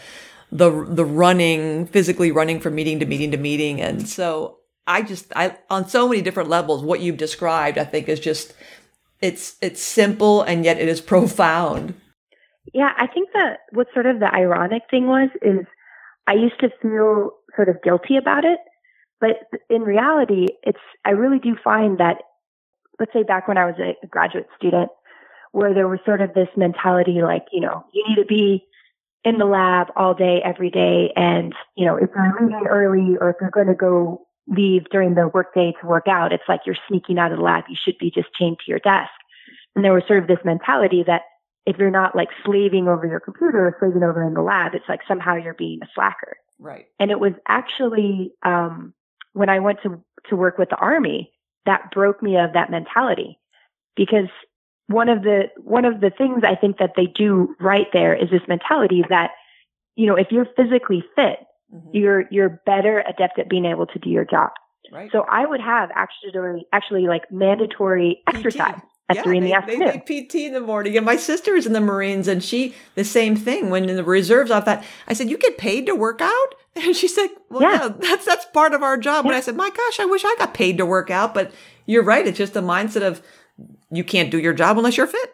the 0.51 0.86
the 0.90 1.06
running, 1.06 1.88
physically 1.88 2.32
running 2.32 2.60
from 2.60 2.75
meeting 2.75 3.00
to 3.00 3.06
meeting 3.06 3.32
to 3.32 3.38
meeting. 3.38 3.82
And 3.82 4.08
so 4.08 4.58
I 4.86 5.01
just 5.01 5.32
I 5.36 5.58
on 5.70 5.88
so 5.88 6.10
many 6.10 6.22
different 6.22 6.50
levels, 6.50 6.84
what 6.84 7.00
you've 7.00 7.18
described, 7.18 7.78
I 7.78 7.86
think 7.86 8.10
is 8.10 8.20
just 8.20 8.54
it's 9.22 9.56
it's 9.62 9.82
simple 9.82 10.42
and 10.42 10.66
yet 10.66 10.78
it 10.78 10.90
is 10.90 11.00
profound. 11.13 11.94
Yeah, 12.74 12.94
I 12.98 13.08
think 13.08 13.30
that 13.34 13.60
what 13.72 13.88
sort 13.94 14.06
of 14.06 14.20
the 14.20 14.34
ironic 14.34 14.84
thing 14.92 15.08
was 15.08 15.30
is 15.42 15.66
I 16.28 16.34
used 16.34 16.60
to 16.60 16.70
feel 16.82 17.32
sort 17.56 17.70
of 17.70 17.82
guilty 17.82 18.18
about 18.18 18.46
it. 18.46 18.60
But 19.20 19.48
in 19.70 19.84
reality, 19.84 20.48
it's, 20.63 20.80
I 21.06 21.12
really 21.12 21.38
do 21.38 21.56
find 21.63 22.00
that 22.00 22.24
let's 23.01 23.12
say 23.13 23.24
back 23.24 23.48
when 23.48 23.58
I 23.58 23.65
was 23.65 23.75
a 23.79 24.08
graduate 24.08 24.48
student, 24.55 24.91
where 25.53 25.74
there 25.74 25.88
was 25.88 26.00
sort 26.05 26.22
of 26.22 26.36
this 26.36 26.48
mentality 26.55 27.22
like, 27.24 27.46
you 27.51 27.60
know, 27.60 27.84
you 27.91 28.05
need 28.08 28.15
to 28.15 28.25
be 28.25 28.63
in 29.25 29.39
the 29.39 29.46
lab 29.46 29.88
all 29.96 30.13
day, 30.13 30.39
every 30.46 30.70
day. 30.70 31.12
And, 31.15 31.53
you 31.75 31.86
know, 31.86 31.96
if 31.96 32.10
you're 32.15 32.38
leaving 32.39 32.67
early 32.67 33.17
or 33.20 33.31
if 33.31 33.38
you're 33.41 33.50
going 33.50 33.67
to 33.67 33.74
go 33.74 34.27
leave 34.48 34.86
during 34.91 35.15
the 35.15 35.27
workday 35.27 35.74
to 35.81 35.88
work 35.88 36.08
out, 36.08 36.31
it's 36.31 36.43
like 36.48 36.62
you're 36.65 36.77
sneaking 36.88 37.17
out 37.17 37.31
of 37.31 37.39
the 37.39 37.43
lab. 37.43 37.63
You 37.70 37.75
should 37.84 37.98
be 37.98 38.12
just 38.12 38.34
chained 38.39 38.58
to 38.60 38.70
your 38.70 38.79
desk. 38.79 39.10
And 39.75 39.84
there 39.84 39.93
was 39.93 40.03
sort 40.08 40.20
of 40.20 40.27
this 40.27 40.46
mentality 40.46 41.03
that 41.08 41.24
if 41.65 41.77
you're 41.77 41.89
not 41.89 42.15
like 42.15 42.29
slaving 42.46 42.88
over 42.88 43.08
your 43.08 43.20
computer 43.20 43.67
or 43.67 43.75
slaving 43.79 44.03
over 44.03 44.25
in 44.25 44.36
the 44.36 44.41
lab, 44.41 44.75
it's 44.75 44.88
like 44.88 45.01
somehow 45.08 45.36
you're 45.36 45.55
being 45.55 45.79
a 45.81 45.88
slacker. 45.96 46.38
Right. 46.60 46.86
And 47.00 47.10
it 47.10 47.20
was 47.20 47.34
actually, 47.48 48.34
um, 48.43 48.93
when 49.34 49.50
I 49.50 49.60
went 49.60 49.79
to, 49.84 50.03
to 50.29 50.36
work 50.36 50.60
with 50.60 50.70
the 50.70 50.75
army, 50.75 51.30
that 51.65 51.91
broke 51.91 52.22
me 52.22 52.38
of 52.38 52.53
that 52.53 52.72
mentality 52.72 53.39
because 53.96 54.30
one 54.88 55.10
of 55.10 55.24
the 55.24 55.44
one 55.58 55.86
of 55.86 56.01
the 56.01 56.12
things 56.15 56.44
I 56.44 56.56
think 56.56 56.77
that 56.77 56.91
they 56.96 57.06
do 57.06 57.56
right 57.60 57.88
there 57.94 58.15
is 58.15 58.30
this 58.30 58.41
mentality 58.48 59.03
that 59.10 59.32
you 59.96 60.08
know 60.08 60.15
if 60.15 60.27
you're 60.32 60.48
physically 60.58 61.03
fit 61.15 61.39
mm-hmm. 61.74 61.89
you're 61.94 62.24
you're 62.32 62.62
better 62.65 63.03
adept 63.08 63.39
at 63.39 63.50
being 63.50 63.65
able 63.65 63.88
to 63.88 64.00
do 64.00 64.10
your 64.10 64.25
job. 64.25 64.51
Right. 64.91 65.10
So 65.12 65.25
I 65.32 65.46
would 65.46 65.62
have 65.62 65.89
actually 65.96 66.65
actually 66.74 67.08
like 67.08 67.32
mandatory 67.32 68.22
exercise 68.27 68.82
at 69.10 69.17
yeah, 69.17 69.24
three 69.24 69.38
in 69.38 69.43
the 69.43 69.53
afternoon. 69.53 70.01
They 70.08 70.22
PT 70.22 70.36
in 70.36 70.53
the 70.53 70.62
morning. 70.62 70.96
And 70.96 71.05
my 71.05 71.15
sister 71.15 71.55
is 71.55 71.65
in 71.65 71.74
the 71.74 71.81
Marines 71.81 72.27
and 72.27 72.43
she, 72.43 72.75
the 72.96 73.03
same 73.03 73.36
thing. 73.36 73.70
When 73.70 73.89
in 73.89 73.96
the 73.96 74.03
reserves, 74.03 74.51
I 74.51 74.62
thought, 74.62 74.84
I 75.08 75.13
said, 75.13 75.29
you 75.29 75.38
get 75.38 75.58
paid 75.58 75.86
to 75.88 75.96
work 75.96 76.22
out? 76.22 76.31
And 76.74 76.96
she 76.96 77.10
said, 77.10 77.27
well, 77.50 77.63
yeah, 77.63 77.84
yeah 77.84 77.88
that's, 77.89 78.24
that's 78.24 78.46
part 78.46 78.74
of 78.74 78.81
our 78.81 78.96
job. 78.96 79.25
Yeah. 79.25 79.31
And 79.31 79.38
I 79.38 79.41
said, 79.41 79.58
my 79.58 79.70
gosh, 79.70 80.00
I 80.00 80.05
wish 80.05 80.24
I 80.24 80.34
got 80.38 80.53
paid 80.53 80.77
to 80.77 80.86
work 80.86 81.12
out. 81.12 81.34
But 81.34 81.51
you're 81.86 82.01
right. 82.01 82.25
It's 82.25 82.38
just 82.38 82.55
a 82.55 82.62
mindset 82.62 83.01
of 83.01 83.22
you 83.91 84.05
can't 84.05 84.31
do 84.31 84.39
your 84.39 84.53
job 84.53 84.77
unless 84.77 84.96
you're 84.96 85.05
fit. 85.05 85.34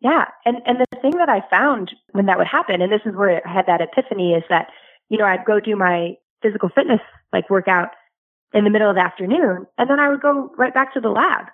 Yeah. 0.00 0.26
And, 0.44 0.58
and 0.64 0.78
the 0.78 1.00
thing 1.00 1.16
that 1.18 1.28
I 1.28 1.42
found 1.50 1.90
when 2.12 2.26
that 2.26 2.38
would 2.38 2.46
happen, 2.46 2.80
and 2.80 2.92
this 2.92 3.00
is 3.04 3.16
where 3.16 3.44
I 3.44 3.52
had 3.52 3.66
that 3.66 3.80
epiphany 3.80 4.34
is 4.34 4.44
that, 4.50 4.68
you 5.08 5.18
know, 5.18 5.24
I'd 5.24 5.44
go 5.44 5.58
do 5.58 5.74
my 5.74 6.14
physical 6.42 6.68
fitness 6.68 7.00
like 7.32 7.50
workout 7.50 7.88
in 8.54 8.64
the 8.64 8.70
middle 8.70 8.88
of 8.88 8.96
the 8.96 9.02
afternoon 9.02 9.66
and 9.78 9.90
then 9.90 9.98
I 9.98 10.08
would 10.08 10.20
go 10.20 10.50
right 10.56 10.74
back 10.74 10.94
to 10.94 11.00
the 11.00 11.08
lab. 11.08 11.46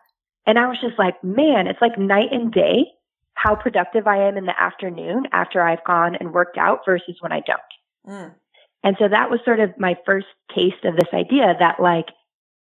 And 0.48 0.58
I 0.58 0.66
was 0.66 0.78
just 0.80 0.98
like, 0.98 1.22
man, 1.22 1.68
it's 1.68 1.80
like 1.80 1.96
night 1.96 2.32
and 2.32 2.52
day 2.52 2.86
how 3.34 3.54
productive 3.54 4.08
I 4.08 4.26
am 4.26 4.36
in 4.36 4.46
the 4.46 4.60
afternoon 4.60 5.26
after 5.30 5.62
I've 5.62 5.84
gone 5.84 6.16
and 6.16 6.34
worked 6.34 6.58
out 6.58 6.80
versus 6.84 7.18
when 7.20 7.30
I 7.30 7.40
don't. 7.46 7.60
Mm. 8.08 8.34
And 8.82 8.96
so 8.98 9.06
that 9.06 9.30
was 9.30 9.38
sort 9.44 9.60
of 9.60 9.78
my 9.78 9.96
first 10.04 10.26
taste 10.52 10.84
of 10.84 10.96
this 10.96 11.08
idea 11.14 11.54
that 11.60 11.78
like, 11.78 12.06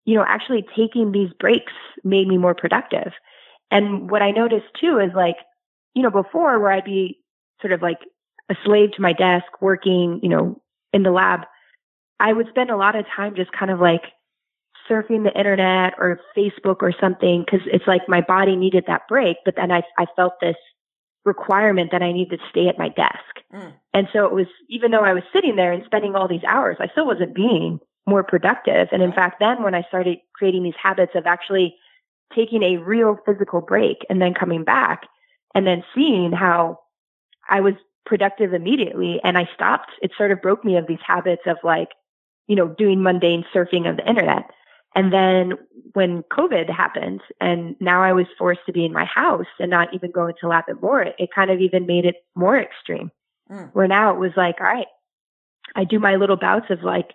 you 0.05 0.17
know, 0.17 0.25
actually 0.27 0.67
taking 0.77 1.13
these 1.13 1.31
breaks 1.39 1.73
made 2.05 2.29
me 2.29 2.37
more 2.37 2.55
productive. 2.55 3.13
And 3.71 4.11
what 4.11 4.21
I 4.21 4.33
noticed 4.33 4.67
too 4.79 4.99
is 4.99 5.15
like 5.15 5.37
you 5.95 6.03
know, 6.03 6.11
before 6.11 6.59
where 6.59 6.73
I'd 6.73 6.85
be 6.85 7.19
sort 7.61 7.73
of 7.73 7.83
like 7.83 7.99
a 8.49 8.55
slave 8.65 8.93
to 8.93 9.03
my 9.03 9.13
desk 9.13 9.47
working, 9.61 10.21
you 10.23 10.29
know, 10.29 10.61
in 10.93 11.03
the 11.03 11.11
lab, 11.11 11.41
I 12.19 12.33
would 12.33 12.49
spend 12.49 12.71
a 12.71 12.77
lot 12.77 12.97
of 12.97 13.07
time 13.15 13.35
just 13.35 13.53
kind 13.53 13.71
of 13.71 13.81
like 13.81 14.03
surfing 14.91 15.25
the 15.25 15.39
internet 15.39 15.95
or 15.99 16.21
Facebook 16.37 16.79
or 16.81 16.93
something 17.01 17.45
because 17.45 17.67
it's 17.67 17.87
like 17.87 18.09
my 18.09 18.21
body 18.21 18.57
needed 18.57 18.85
that 18.87 19.09
break. 19.09 19.37
But 19.45 19.57
then 19.57 19.71
I, 19.71 19.83
I 19.99 20.07
felt 20.17 20.35
this 20.41 20.57
requirement 21.25 21.91
that 21.93 22.03
I 22.03 22.13
needed 22.13 22.41
to 22.41 22.47
stay 22.51 22.69
at 22.69 22.79
my 22.79 22.89
desk. 22.89 23.41
Mm. 23.53 23.73
And 23.93 24.09
so 24.13 24.25
it 24.25 24.33
was, 24.33 24.47
even 24.69 24.91
though 24.91 25.05
I 25.05 25.13
was 25.13 25.23
sitting 25.33 25.57
there 25.57 25.73
and 25.73 25.85
spending 25.85 26.15
all 26.15 26.29
these 26.29 26.45
hours, 26.47 26.77
I 26.81 26.89
still 26.89 27.07
wasn't 27.07 27.35
being 27.35 27.79
more 28.07 28.25
productive. 28.25 28.89
And 28.93 29.03
in 29.03 29.13
fact, 29.13 29.37
then 29.41 29.63
when 29.63 29.75
I 29.75 29.83
started 29.83 30.19
creating 30.35 30.63
these 30.63 30.75
habits 30.83 31.13
of 31.15 31.27
actually 31.27 31.77
taking 32.35 32.63
a 32.63 32.79
real 32.79 33.19
physical 33.27 33.61
break 33.61 33.99
and 34.09 34.21
then 34.21 34.35
coming 34.35 34.65
back 34.65 35.07
and 35.55 35.67
then 35.67 35.85
seeing 35.95 36.33
how 36.33 36.79
I 37.49 37.61
was 37.61 37.75
productive 38.07 38.55
immediately 38.55 39.21
and 39.23 39.37
I 39.37 39.49
stopped, 39.55 39.91
it 40.01 40.13
sort 40.17 40.33
of 40.33 40.41
broke 40.41 40.65
me 40.65 40.77
of 40.77 40.87
these 40.87 40.99
habits 41.05 41.43
of 41.47 41.59
like, 41.63 41.89
you 42.47 42.57
know, 42.57 42.69
doing 42.69 43.03
mundane 43.03 43.45
surfing 43.55 43.89
of 43.89 43.97
the 43.97 44.09
internet. 44.09 44.51
And 44.95 45.13
then 45.13 45.53
when 45.93 46.23
COVID 46.25 46.69
happened 46.69 47.21
and 47.41 47.77
now 47.81 48.03
I 48.03 48.13
was 48.13 48.27
forced 48.37 48.61
to 48.67 48.73
be 48.73 48.85
in 48.85 48.93
my 48.93 49.05
house 49.05 49.47
and 49.59 49.71
not 49.71 49.95
even 49.95 50.11
go 50.11 50.27
into 50.27 50.49
lab 50.49 50.65
and 50.69 50.81
more, 50.81 51.03
it 51.03 51.29
kind 51.35 51.51
of 51.51 51.61
even 51.61 51.87
made 51.87 52.05
it 52.05 52.17
more 52.35 52.59
extreme. 52.59 53.11
Mm. 53.51 53.71
Where 53.73 53.89
now 53.89 54.13
it 54.13 54.19
was 54.19 54.33
like, 54.37 54.57
all 54.61 54.67
right, 54.67 54.87
I 55.77 55.85
do 55.85 56.01
my 56.01 56.17
little 56.17 56.37
bouts 56.37 56.67
of 56.71 56.83
like 56.83 57.11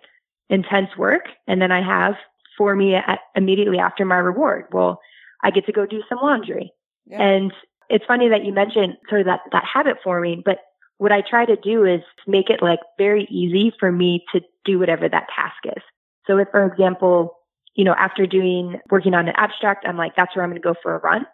intense 0.48 0.96
work 0.96 1.28
and 1.46 1.60
then 1.60 1.70
I 1.70 1.82
have 1.82 2.14
for 2.56 2.74
me 2.74 2.94
at, 2.94 3.20
immediately 3.34 3.78
after 3.78 4.04
my 4.04 4.16
reward. 4.16 4.66
Well, 4.72 5.00
I 5.42 5.50
get 5.50 5.66
to 5.66 5.72
go 5.72 5.84
do 5.84 6.02
some 6.08 6.18
laundry. 6.22 6.72
Yeah. 7.06 7.22
And 7.22 7.52
it's 7.90 8.06
funny 8.06 8.28
that 8.30 8.44
you 8.44 8.52
mentioned 8.52 8.96
sort 9.08 9.20
of 9.20 9.26
that, 9.26 9.40
that 9.52 9.64
habit 9.64 9.98
forming, 10.02 10.42
but 10.44 10.58
what 10.98 11.12
I 11.12 11.20
try 11.20 11.44
to 11.44 11.56
do 11.56 11.84
is 11.84 12.00
make 12.26 12.48
it 12.48 12.62
like 12.62 12.80
very 12.96 13.26
easy 13.30 13.72
for 13.78 13.92
me 13.92 14.24
to 14.32 14.40
do 14.64 14.78
whatever 14.78 15.08
that 15.08 15.26
task 15.34 15.56
is. 15.64 15.82
So 16.26 16.38
if, 16.38 16.48
for 16.50 16.64
example, 16.64 17.35
you 17.76 17.84
know, 17.84 17.94
after 17.98 18.26
doing, 18.26 18.80
working 18.90 19.14
on 19.14 19.28
an 19.28 19.34
abstract, 19.36 19.84
I'm 19.86 19.96
like, 19.96 20.16
that's 20.16 20.34
where 20.34 20.44
I'm 20.44 20.50
going 20.50 20.60
to 20.60 20.66
go 20.66 20.74
for 20.82 20.94
a 20.94 20.98
run. 20.98 21.26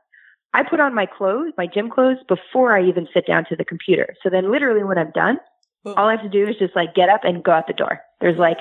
I 0.54 0.62
put 0.62 0.80
on 0.80 0.94
my 0.94 1.06
clothes, 1.06 1.52
my 1.56 1.66
gym 1.66 1.88
clothes 1.88 2.18
before 2.28 2.76
I 2.76 2.84
even 2.84 3.08
sit 3.14 3.26
down 3.26 3.46
to 3.48 3.56
the 3.56 3.64
computer. 3.64 4.14
So 4.22 4.28
then 4.28 4.50
literally 4.50 4.84
when 4.84 4.98
I'm 4.98 5.10
done, 5.12 5.38
Boom. 5.84 5.94
all 5.96 6.08
I 6.08 6.12
have 6.12 6.22
to 6.22 6.28
do 6.28 6.46
is 6.46 6.56
just 6.58 6.76
like 6.76 6.94
get 6.94 7.08
up 7.08 7.24
and 7.24 7.42
go 7.42 7.52
out 7.52 7.66
the 7.66 7.72
door. 7.72 8.00
There's 8.20 8.38
like 8.38 8.58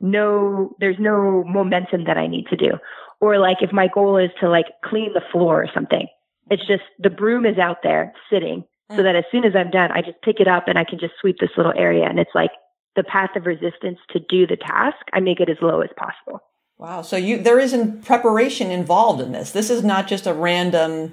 no, 0.00 0.76
there's 0.78 0.98
no 0.98 1.42
momentum 1.44 2.04
that 2.04 2.18
I 2.18 2.26
need 2.26 2.46
to 2.48 2.56
do. 2.56 2.72
Or 3.20 3.38
like 3.38 3.58
if 3.60 3.72
my 3.72 3.88
goal 3.88 4.18
is 4.18 4.30
to 4.40 4.48
like 4.48 4.66
clean 4.84 5.12
the 5.14 5.22
floor 5.32 5.62
or 5.62 5.68
something, 5.72 6.06
it's 6.50 6.66
just 6.66 6.82
the 6.98 7.10
broom 7.10 7.46
is 7.46 7.58
out 7.58 7.78
there 7.82 8.12
sitting 8.30 8.64
so 8.90 8.98
mm. 8.98 9.02
that 9.04 9.16
as 9.16 9.24
soon 9.30 9.44
as 9.44 9.54
I'm 9.56 9.70
done, 9.70 9.90
I 9.92 10.02
just 10.02 10.20
pick 10.22 10.38
it 10.38 10.48
up 10.48 10.68
and 10.68 10.78
I 10.78 10.84
can 10.84 10.98
just 10.98 11.14
sweep 11.20 11.38
this 11.38 11.50
little 11.56 11.72
area. 11.76 12.04
And 12.04 12.18
it's 12.18 12.34
like 12.34 12.50
the 12.94 13.04
path 13.04 13.30
of 13.36 13.46
resistance 13.46 13.98
to 14.10 14.20
do 14.20 14.46
the 14.46 14.56
task, 14.56 14.98
I 15.12 15.20
make 15.20 15.40
it 15.40 15.48
as 15.48 15.56
low 15.62 15.80
as 15.80 15.90
possible. 15.96 16.40
Wow. 16.82 17.02
So 17.02 17.16
you 17.16 17.38
there 17.38 17.60
isn't 17.60 18.04
preparation 18.04 18.72
involved 18.72 19.20
in 19.20 19.30
this. 19.30 19.52
This 19.52 19.70
is 19.70 19.84
not 19.84 20.08
just 20.08 20.26
a 20.26 20.34
random 20.34 21.12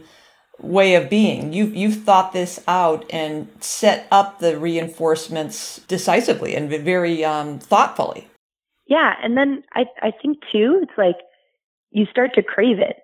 way 0.59 0.95
of 0.95 1.11
being. 1.11 1.53
You've 1.53 1.75
you've 1.75 2.03
thought 2.03 2.33
this 2.33 2.59
out 2.67 3.05
and 3.11 3.47
set 3.59 4.07
up 4.09 4.39
the 4.39 4.57
reinforcements 4.57 5.79
decisively 5.87 6.55
and 6.55 6.71
very 6.71 7.23
um, 7.23 7.59
thoughtfully. 7.59 8.27
Yeah, 8.87 9.13
and 9.21 9.37
then 9.37 9.63
I 9.75 9.85
I 10.01 10.09
think 10.09 10.39
too, 10.51 10.79
it's 10.81 10.97
like 10.97 11.17
you 11.91 12.07
start 12.07 12.33
to 12.33 12.41
crave 12.41 12.79
it. 12.79 12.95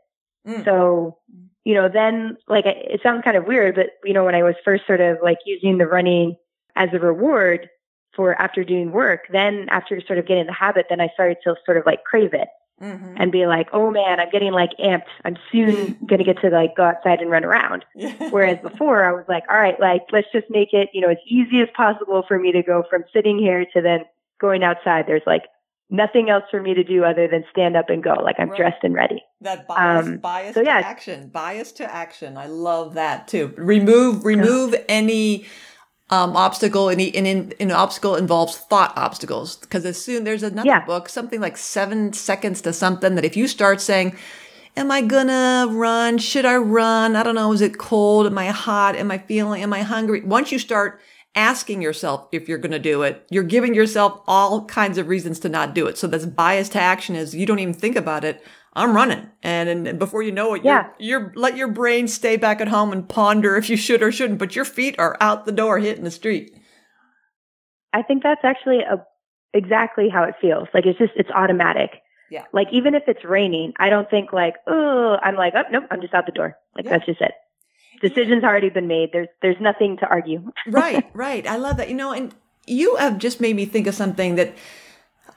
Mm. 0.48 0.66
So 0.66 1.20
you 1.66 1.76
know, 1.76 1.88
then 1.88 2.36
like 2.48 2.66
it 2.66 3.00
sounds 3.04 3.22
kind 3.24 3.38
of 3.38 3.46
weird, 3.46 3.76
but 3.76 3.92
you 4.04 4.16
know, 4.16 4.26
when 4.26 4.34
I 4.34 4.42
was 4.42 4.56
first 4.66 4.88
sort 4.88 5.02
of 5.02 5.18
like 5.22 5.38
using 5.46 5.78
the 5.78 5.86
running 5.86 6.36
as 6.76 6.90
a 6.94 7.00
reward, 7.00 7.70
for 8.16 8.40
after 8.40 8.64
doing 8.64 8.92
work. 8.92 9.28
Then 9.32 9.68
after 9.70 10.02
sort 10.06 10.20
of 10.20 10.28
getting 10.28 10.46
the 10.46 10.54
habit, 10.54 10.88
then 10.90 11.02
I 11.02 11.10
started 11.14 11.38
to 11.44 11.56
sort 11.66 11.78
of 11.78 11.86
like 11.86 12.04
crave 12.04 12.34
it 12.34 12.48
mm-hmm. 12.82 13.16
and 13.18 13.32
be 13.32 13.46
like, 13.46 13.68
oh 13.74 13.92
man, 13.92 14.20
I'm 14.20 14.30
getting 14.30 14.52
like 14.52 14.72
amped. 14.80 15.04
I'm 15.24 15.38
soon 15.52 15.98
going 16.08 16.20
to 16.20 16.26
get 16.26 16.40
to 16.42 16.50
like 16.50 16.76
go 16.76 16.84
outside 16.84 17.20
and 17.20 17.30
run 17.30 17.44
around. 17.44 17.86
Whereas 18.30 18.60
before 18.62 19.04
I 19.04 19.12
was 19.12 19.26
like, 19.28 19.44
all 19.50 19.58
right, 19.58 19.80
like 19.80 20.02
let's 20.12 20.28
just 20.32 20.48
make 20.50 20.70
it, 20.74 20.90
you 20.94 21.02
know, 21.02 21.10
as 21.10 21.18
easy 21.28 21.62
as 21.62 21.70
possible 21.76 22.24
for 22.28 22.40
me 22.40 22.52
to 22.52 22.64
go 22.64 22.84
from 22.90 23.04
sitting 23.14 23.40
here 23.40 23.66
to 23.74 23.82
then 23.82 24.02
going 24.40 24.64
outside. 24.64 25.06
There's 25.08 25.24
like 25.26 25.44
nothing 25.90 26.30
else 26.30 26.44
for 26.50 26.62
me 26.62 26.74
to 26.74 26.84
do 26.84 27.04
other 27.04 27.28
than 27.28 27.44
stand 27.52 27.76
up 27.76 27.90
and 27.90 28.04
go. 28.04 28.14
Like 28.14 28.36
I'm 28.40 28.50
right. 28.50 28.58
dressed 28.58 28.84
and 28.84 28.94
ready. 28.94 29.24
That 29.42 29.68
bias, 29.68 30.08
um, 30.08 30.18
bias 30.18 30.56
so 30.56 30.62
yeah. 30.62 30.82
to 30.82 30.88
action, 30.88 31.30
bias 31.30 31.72
to 31.74 31.94
action. 31.94 32.38
I 32.38 32.48
love 32.48 32.96
that 32.96 33.28
too. 33.28 33.54
Remove, 33.58 34.26
remove 34.26 34.74
yeah. 34.74 34.80
any 34.90 35.46
um, 36.10 36.36
obstacle 36.36 36.90
and, 36.90 37.02
in, 37.02 37.26
in, 37.26 37.54
an 37.60 37.72
obstacle 37.72 38.16
involves 38.16 38.58
thought 38.58 38.94
obstacles. 38.96 39.58
Because 39.58 39.86
as 39.86 40.02
soon 40.02 40.24
there's 40.24 40.44
another 40.44 40.68
yeah. 40.68 40.86
book 40.86 41.10
something 41.10 41.42
like 41.42 41.58
seven 41.58 42.14
seconds 42.14 42.62
to 42.62 42.74
something 42.74 43.16
that 43.16 43.26
if 43.26 43.36
you 43.36 43.48
start 43.48 43.82
saying 43.82 44.16
am 44.78 44.92
i 44.92 45.02
gonna 45.02 45.68
run? 45.72 46.18
Should 46.18 46.46
i 46.46 46.58
run? 46.58 47.16
I 47.16 47.24
don't 47.24 47.36
know. 47.36 47.52
Is 47.54 47.62
it 47.62 47.78
cold? 47.78 48.28
Am 48.28 48.38
i 48.38 48.48
hot? 48.48 48.96
Am 48.96 49.10
i 49.10 49.18
feeling 49.18 49.64
am 49.64 49.74
i 49.74 49.82
hungry? 49.82 50.22
Once 50.22 50.52
you 50.52 50.60
start 50.60 51.02
asking 51.34 51.82
yourself 51.82 52.28
if 52.32 52.48
you're 52.48 52.58
gonna 52.58 52.80
do 52.80 53.02
it 53.02 53.26
you're 53.30 53.44
giving 53.44 53.74
yourself 53.74 54.22
all 54.26 54.64
kinds 54.68 54.98
of 54.98 55.08
reasons 55.08 55.40
to 55.40 55.50
not 55.50 55.74
do 55.74 55.88
it. 55.88 55.98
So 55.98 56.08
that's 56.08 56.26
bias 56.26 56.70
to 56.70 56.80
action 56.80 57.16
is 57.16 57.34
you 57.34 57.46
don't 57.46 57.60
even 57.60 57.74
think 57.74 57.96
about 57.96 58.24
it 58.24 58.44
I'm 58.76 58.96
running. 58.96 59.30
And, 59.42 59.88
and 59.88 60.00
before 60.00 60.22
you 60.22 60.32
know 60.32 60.54
it, 60.54 60.66
yeah. 60.66 60.90
you're, 61.00 61.22
you're, 61.22 61.34
let 61.36 61.56
your 61.56 61.70
brain 61.70 62.08
stay 62.08 62.36
back 62.36 62.60
at 62.60 62.68
home 62.68 62.92
and 62.92 63.08
ponder 63.08 63.56
if 63.56 63.70
you 63.70 63.78
should 63.78 64.04
or 64.04 64.12
shouldn't, 64.12 64.40
but 64.40 64.56
your 64.56 64.66
feet 64.66 64.96
are 65.00 65.16
out 65.22 65.46
the 65.46 65.52
door 65.52 65.80
hitting 65.80 66.04
the 66.04 66.12
street. 66.12 66.52
I 67.94 68.02
think 68.02 68.24
that's 68.24 68.44
actually 68.44 68.80
a, 68.82 69.06
exactly 69.54 70.10
how 70.10 70.24
it 70.24 70.36
feels. 70.42 70.68
Like 70.74 70.86
it's 70.86 71.00
just, 71.00 71.14
it's 71.16 71.30
automatic. 71.32 71.92
Yeah. 72.30 72.44
Like 72.52 72.68
even 72.72 72.96
if 72.96 73.04
it's 73.08 73.24
raining, 73.24 73.74
I 73.80 73.90
don't 73.90 74.10
think 74.10 74.34
like, 74.34 74.56
oh, 74.68 75.18
I'm 75.22 75.36
like, 75.36 75.54
oh, 75.56 75.64
nope, 75.72 75.86
I'm 75.90 76.02
just 76.02 76.14
out 76.14 76.26
the 76.26 76.34
door. 76.34 76.58
Like 76.76 76.86
yeah. 76.86 76.92
that's 76.92 77.06
just 77.06 77.22
it. 77.22 77.32
Decision's 78.02 78.44
already 78.44 78.70
been 78.70 78.88
made. 78.88 79.12
There's, 79.14 79.30
there's 79.42 79.60
nothing 79.62 79.98
to 79.98 80.08
argue. 80.08 80.52
right, 80.68 81.10
right. 81.14 81.48
I 81.48 81.56
love 81.56 81.78
that. 81.78 81.88
You 81.88 81.96
know, 81.96 82.12
and 82.12 82.36
you 82.68 82.98
have 82.98 83.20
just 83.20 83.40
made 83.40 83.56
me 83.56 83.66
think 83.66 83.88
of 83.88 83.96
something 83.96 84.36
that, 84.36 84.54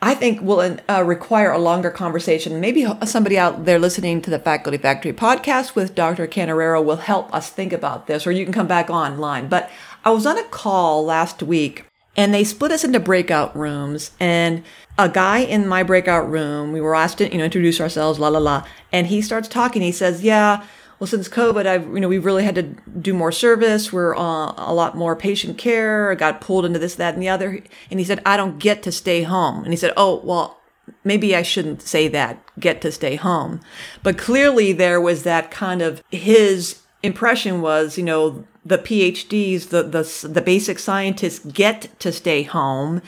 I 0.01 0.15
think 0.15 0.41
will 0.41 0.77
uh, 0.89 1.03
require 1.05 1.51
a 1.51 1.59
longer 1.59 1.91
conversation. 1.91 2.61
Maybe 2.61 2.87
somebody 3.05 3.37
out 3.37 3.65
there 3.65 3.81
listening 3.81 4.23
to 4.23 4.31
the 4.31 4.39
Faculty 4.39 4.79
Factory 4.79 5.13
podcast 5.13 5.75
with 5.75 5.95
Dr. 5.97 6.29
Cantarero 6.29 6.85
will 6.85 6.97
help 6.97 7.35
us 7.35 7.51
think 7.51 7.73
about 7.73 8.07
this, 8.07 8.27
or 8.27 8.31
you 8.31 8.45
can 8.45 8.53
come 8.53 8.69
back 8.69 8.91
online. 8.91 9.49
But 9.49 9.69
I 10.05 10.11
was 10.11 10.25
on 10.25 10.39
a 10.39 10.45
call 10.45 11.05
last 11.05 11.43
week 11.43 11.85
and 12.17 12.33
they 12.33 12.45
split 12.45 12.71
us 12.71 12.85
into 12.85 13.01
breakout 13.01 13.57
rooms 13.57 14.13
and 14.21 14.63
a 14.99 15.09
guy 15.09 15.39
in 15.39 15.69
my 15.69 15.85
breakout 15.85 16.29
room, 16.29 16.73
we 16.73 16.81
were 16.81 16.95
asked 16.95 17.19
to, 17.19 17.31
you 17.31 17.39
know, 17.39 17.45
introduce 17.45 17.81
ourselves, 17.81 18.19
la, 18.19 18.29
la, 18.29 18.41
la. 18.41 18.67
And 18.93 19.07
he 19.07 19.23
starts 19.23 19.47
talking. 19.47 19.81
He 19.81 19.93
says, 19.93 20.25
yeah, 20.25 20.65
well, 20.99 21.07
since 21.07 21.29
COVID, 21.29 21.67
I've, 21.67 21.85
you 21.85 22.01
know, 22.01 22.09
we've 22.09 22.25
really 22.25 22.45
had 22.45 22.57
to 22.57 22.63
do 22.63 23.15
more 23.15 23.31
service. 23.31 23.93
We're 23.93 24.17
uh, 24.17 24.53
a 24.57 24.75
lot 24.75 24.97
more 24.97 25.15
patient 25.15 25.57
care. 25.57 26.11
I 26.11 26.15
got 26.17 26.41
pulled 26.41 26.65
into 26.65 26.79
this, 26.79 26.97
that, 26.97 27.15
and 27.15 27.23
the 27.23 27.29
other. 27.29 27.63
And 27.91 28.01
he 28.01 28.05
said, 28.05 28.21
I 28.27 28.37
don't 28.37 28.59
get 28.59 28.83
to 28.83 28.93
stay 28.93 29.23
home. 29.23 29.63
And 29.63 29.73
he 29.73 29.77
said, 29.77 29.93
oh, 29.97 30.21
well, 30.25 30.59
maybe 31.05 31.37
I 31.37 31.43
shouldn't 31.43 31.83
say 31.83 32.09
that, 32.09 32.43
get 32.59 32.81
to 32.83 32.91
stay 32.91 33.17
home. 33.17 33.61
But 34.03 34.19
clearly 34.19 34.73
there 34.73 35.01
was 35.01 35.23
that 35.23 35.51
kind 35.51 35.83
of, 35.83 36.03
his 36.11 36.83
impression 37.03 37.61
was, 37.61 37.97
you 37.97 38.05
know, 38.05 38.45
the 38.65 38.79
PhDs, 38.79 39.69
the, 39.69 39.83
the, 39.83 40.29
the 40.29 40.43
basic 40.43 40.79
scientists 40.79 41.39
get 41.39 41.89
to 42.01 42.13
stay 42.13 42.43
home 42.43 43.03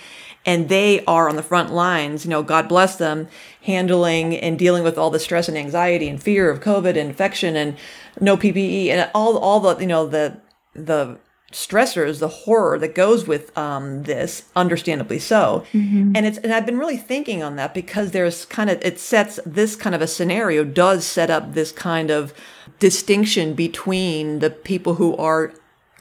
and 0.46 0.68
they 0.68 1.04
are 1.04 1.28
on 1.28 1.36
the 1.36 1.42
front 1.42 1.72
lines, 1.72 2.24
you 2.24 2.30
know, 2.30 2.42
God 2.42 2.68
bless 2.68 2.96
them, 2.96 3.28
handling 3.62 4.36
and 4.36 4.58
dealing 4.58 4.82
with 4.82 4.96
all 4.96 5.10
the 5.10 5.18
stress 5.18 5.48
and 5.48 5.58
anxiety 5.58 6.08
and 6.08 6.22
fear 6.22 6.50
of 6.50 6.60
COVID 6.60 6.90
and 6.90 6.98
infection 6.98 7.56
and 7.56 7.76
no 8.20 8.36
PPE 8.36 8.88
and 8.88 9.10
all, 9.14 9.36
all 9.38 9.60
the, 9.60 9.76
you 9.78 9.86
know, 9.86 10.06
the, 10.06 10.40
the 10.74 11.18
stressors, 11.52 12.20
the 12.20 12.28
horror 12.28 12.78
that 12.78 12.94
goes 12.94 13.26
with 13.26 13.56
um, 13.58 14.04
this, 14.04 14.44
understandably 14.54 15.18
so. 15.18 15.64
Mm-hmm. 15.72 16.12
And 16.14 16.26
it's 16.26 16.38
and 16.38 16.52
I've 16.52 16.66
been 16.66 16.78
really 16.78 16.96
thinking 16.96 17.42
on 17.42 17.56
that 17.56 17.74
because 17.74 18.12
there's 18.12 18.44
kind 18.44 18.70
of 18.70 18.80
it 18.82 18.98
sets 18.98 19.40
this 19.44 19.76
kind 19.76 19.94
of 19.94 20.02
a 20.02 20.06
scenario 20.06 20.64
does 20.64 21.04
set 21.04 21.30
up 21.30 21.54
this 21.54 21.72
kind 21.72 22.10
of 22.10 22.32
distinction 22.78 23.54
between 23.54 24.38
the 24.38 24.50
people 24.50 24.94
who 24.94 25.16
are 25.16 25.52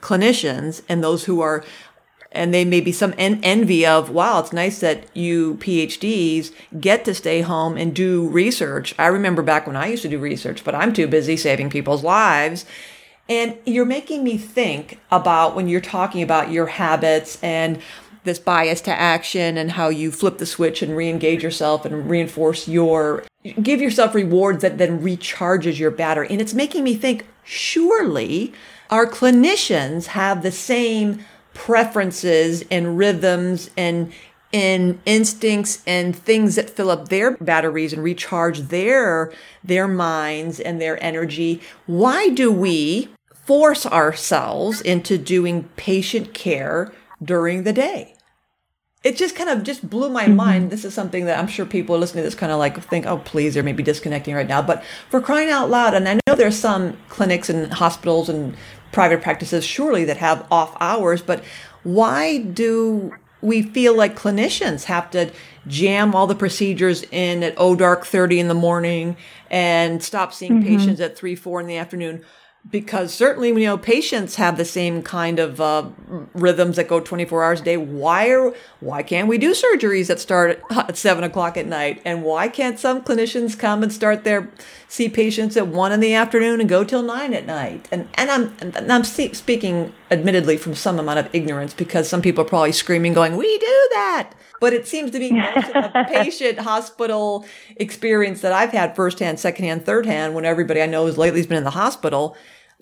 clinicians 0.01 0.81
and 0.87 1.03
those 1.03 1.25
who 1.25 1.41
are 1.41 1.63
and 2.31 2.53
they 2.53 2.63
may 2.63 2.81
be 2.81 2.91
some 2.91 3.13
en- 3.17 3.39
envy 3.43 3.85
of, 3.85 4.09
wow, 4.09 4.39
it's 4.39 4.53
nice 4.53 4.79
that 4.79 5.05
you 5.15 5.55
PhDs 5.55 6.51
get 6.79 7.05
to 7.05 7.13
stay 7.13 7.41
home 7.41 7.75
and 7.75 7.95
do 7.95 8.27
research. 8.29 8.93
I 8.99 9.07
remember 9.07 9.41
back 9.41 9.65
when 9.65 9.75
I 9.75 9.87
used 9.87 10.03
to 10.03 10.09
do 10.09 10.19
research, 10.19 10.63
but 10.63 10.75
I'm 10.75 10.93
too 10.93 11.07
busy 11.07 11.37
saving 11.37 11.69
people's 11.69 12.03
lives. 12.03 12.65
And 13.27 13.57
you're 13.65 13.85
making 13.85 14.23
me 14.23 14.37
think 14.37 14.99
about 15.11 15.55
when 15.55 15.67
you're 15.67 15.81
talking 15.81 16.21
about 16.21 16.51
your 16.51 16.67
habits 16.67 17.41
and 17.43 17.79
this 18.23 18.39
bias 18.39 18.81
to 18.81 18.91
action 18.91 19.57
and 19.57 19.71
how 19.71 19.89
you 19.89 20.11
flip 20.11 20.37
the 20.37 20.45
switch 20.45 20.81
and 20.81 20.95
re-engage 20.95 21.41
yourself 21.41 21.85
and 21.85 22.09
reinforce 22.09 22.67
your 22.67 23.23
give 23.63 23.79
yourself 23.79 24.13
rewards 24.13 24.61
that 24.61 24.77
then 24.77 25.01
recharges 25.01 25.79
your 25.79 25.89
battery 25.89 26.27
and 26.29 26.41
it's 26.41 26.53
making 26.53 26.83
me 26.83 26.93
think 26.93 27.25
surely 27.45 28.53
our 28.89 29.07
clinicians 29.07 30.07
have 30.07 30.43
the 30.43 30.51
same 30.51 31.23
preferences 31.59 32.63
and 32.71 32.97
rhythms 32.97 33.69
and 33.75 34.13
and 34.53 34.97
instincts 35.05 35.83
and 35.85 36.15
things 36.15 36.55
that 36.55 36.69
fill 36.69 36.89
up 36.89 37.09
their 37.09 37.35
batteries 37.37 37.91
and 37.91 38.01
recharge 38.01 38.59
their 38.69 39.29
their 39.61 39.85
minds 39.85 40.61
and 40.61 40.79
their 40.79 41.03
energy 41.03 41.59
why 41.85 42.29
do 42.29 42.49
we 42.49 43.09
force 43.33 43.85
ourselves 43.85 44.79
into 44.81 45.17
doing 45.17 45.67
patient 45.75 46.33
care 46.33 46.93
during 47.21 47.63
the 47.63 47.73
day 47.73 48.15
it 49.03 49.15
just 49.15 49.35
kind 49.35 49.49
of 49.49 49.63
just 49.63 49.89
blew 49.89 50.09
my 50.09 50.25
mm-hmm. 50.25 50.35
mind. 50.35 50.71
This 50.71 50.83
is 50.83 50.93
something 50.93 51.23
that 51.25 51.39
I'm 51.39 51.47
sure 51.47 51.65
people 51.65 51.97
listening 51.97 52.23
to 52.23 52.27
this 52.27 52.35
kind 52.35 52.51
of 52.51 52.59
like 52.59 52.83
think, 52.83 53.05
oh, 53.05 53.19
please, 53.19 53.53
they're 53.53 53.63
maybe 53.63 53.81
disconnecting 53.81 54.35
right 54.35 54.47
now. 54.47 54.61
But 54.61 54.83
for 55.09 55.21
crying 55.21 55.49
out 55.49 55.69
loud, 55.69 55.93
and 55.93 56.07
I 56.07 56.15
know 56.15 56.35
there's 56.35 56.59
some 56.59 56.97
clinics 57.07 57.49
and 57.49 57.71
hospitals 57.71 58.27
and 58.27 58.57
private 58.91 59.21
practices 59.21 59.65
surely 59.65 60.05
that 60.05 60.17
have 60.17 60.45
off 60.51 60.75
hours, 60.79 61.21
but 61.21 61.43
why 61.83 62.39
do 62.39 63.13
we 63.41 63.61
feel 63.61 63.95
like 63.95 64.17
clinicians 64.17 64.85
have 64.85 65.09
to 65.11 65.31
jam 65.67 66.13
all 66.13 66.27
the 66.27 66.35
procedures 66.35 67.03
in 67.11 67.43
at 67.43 67.53
oh 67.57 67.75
dark 67.75 68.05
30 68.05 68.39
in 68.39 68.47
the 68.47 68.53
morning 68.53 69.15
and 69.49 70.03
stop 70.03 70.33
seeing 70.33 70.59
mm-hmm. 70.59 70.77
patients 70.77 70.99
at 70.99 71.17
3 71.17 71.35
4 71.35 71.61
in 71.61 71.67
the 71.67 71.77
afternoon 71.77 72.23
because 72.71 73.13
certainly 73.13 73.49
you 73.49 73.65
know 73.65 73.77
patients 73.77 74.35
have 74.35 74.57
the 74.57 74.65
same 74.65 75.01
kind 75.01 75.39
of 75.39 75.59
uh, 75.59 75.87
rhythms 76.33 76.75
that 76.75 76.87
go 76.87 76.99
24 76.99 77.43
hours 77.43 77.61
a 77.61 77.63
day 77.63 77.77
why 77.77 78.29
are 78.29 78.53
why 78.79 79.01
can't 79.01 79.27
we 79.27 79.37
do 79.37 79.53
surgeries 79.53 80.07
that 80.07 80.19
start 80.19 80.61
at, 80.71 80.89
at 80.89 80.97
7 80.97 81.23
o'clock 81.23 81.57
at 81.57 81.65
night 81.65 82.01
and 82.05 82.23
why 82.23 82.47
can't 82.47 82.79
some 82.79 83.01
clinicians 83.01 83.57
come 83.57 83.81
and 83.81 83.91
start 83.91 84.23
their 84.23 84.49
see 84.87 85.09
patients 85.09 85.57
at 85.57 85.67
1 85.67 85.91
in 85.91 85.99
the 85.99 86.13
afternoon 86.13 86.59
and 86.59 86.69
go 86.69 86.83
till 86.83 87.01
9 87.01 87.33
at 87.33 87.45
night 87.45 87.87
and 87.91 88.07
and 88.15 88.29
i'm 88.29 88.55
and 88.59 88.91
i'm 88.91 89.03
speaking 89.03 89.93
admittedly 90.11 90.57
from 90.57 90.75
some 90.75 90.99
amount 90.99 91.19
of 91.19 91.29
ignorance 91.33 91.73
because 91.73 92.07
some 92.07 92.21
people 92.21 92.43
are 92.43 92.47
probably 92.47 92.71
screaming 92.71 93.13
going 93.13 93.35
we 93.35 93.57
do 93.57 93.87
that 93.91 94.33
but 94.59 94.73
it 94.73 94.87
seems 94.87 95.11
to 95.11 95.19
be 95.19 95.31
most 95.55 95.69
of 95.69 95.91
a 95.95 96.05
patient 96.05 96.59
hospital 96.59 97.45
experience 97.77 98.41
that 98.41 98.51
I've 98.51 98.71
had 98.71 98.95
firsthand, 98.95 99.39
secondhand, 99.39 99.85
thirdhand 99.85 100.33
when 100.33 100.45
everybody 100.45 100.81
I 100.81 100.85
know 100.85 101.05
has 101.05 101.17
lately 101.17 101.39
has 101.39 101.47
been 101.47 101.57
in 101.57 101.63
the 101.63 101.71
hospital. 101.71 102.35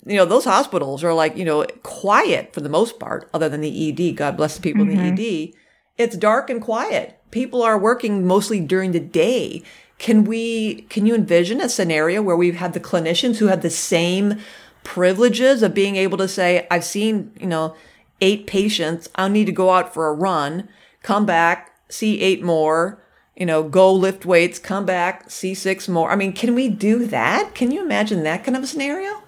You 0.06 0.16
know, 0.16 0.24
those 0.24 0.44
hospitals 0.44 1.04
are 1.04 1.12
like, 1.12 1.36
you 1.36 1.44
know, 1.44 1.64
quiet 1.82 2.54
for 2.54 2.60
the 2.60 2.68
most 2.68 2.98
part, 2.98 3.28
other 3.34 3.48
than 3.48 3.60
the 3.60 4.10
ED. 4.10 4.16
God 4.16 4.36
bless 4.36 4.56
the 4.56 4.62
people 4.62 4.84
mm-hmm. 4.84 4.98
in 4.98 5.14
the 5.14 5.48
ED. 5.48 5.54
It's 5.96 6.16
dark 6.16 6.48
and 6.48 6.62
quiet. 6.62 7.18
People 7.30 7.62
are 7.62 7.78
working 7.78 8.26
mostly 8.26 8.60
during 8.60 8.92
the 8.92 9.00
day. 9.00 9.62
Can 9.98 10.24
we, 10.24 10.82
can 10.82 11.06
you 11.06 11.14
envision 11.14 11.60
a 11.60 11.68
scenario 11.68 12.22
where 12.22 12.36
we've 12.36 12.56
had 12.56 12.72
the 12.72 12.80
clinicians 12.80 13.36
who 13.38 13.48
have 13.48 13.62
the 13.62 13.70
same 13.70 14.40
privileges 14.84 15.62
of 15.62 15.74
being 15.74 15.96
able 15.96 16.16
to 16.18 16.28
say, 16.28 16.66
I've 16.70 16.84
seen, 16.84 17.32
you 17.38 17.46
know, 17.46 17.74
eight 18.20 18.46
patients. 18.46 19.08
I'll 19.16 19.28
need 19.28 19.46
to 19.46 19.52
go 19.52 19.70
out 19.70 19.92
for 19.92 20.08
a 20.08 20.14
run, 20.14 20.68
come 21.02 21.26
back, 21.26 21.76
see 21.88 22.20
eight 22.20 22.42
more, 22.42 23.02
you 23.36 23.46
know, 23.46 23.62
go 23.62 23.92
lift 23.92 24.26
weights, 24.26 24.58
come 24.58 24.84
back, 24.84 25.30
see 25.30 25.54
six 25.54 25.88
more. 25.88 26.10
I 26.10 26.16
mean, 26.16 26.32
can 26.32 26.54
we 26.54 26.68
do 26.68 27.06
that? 27.06 27.54
Can 27.54 27.70
you 27.70 27.82
imagine 27.82 28.22
that 28.24 28.44
kind 28.44 28.56
of 28.56 28.62
a 28.62 28.66
scenario? 28.66 29.22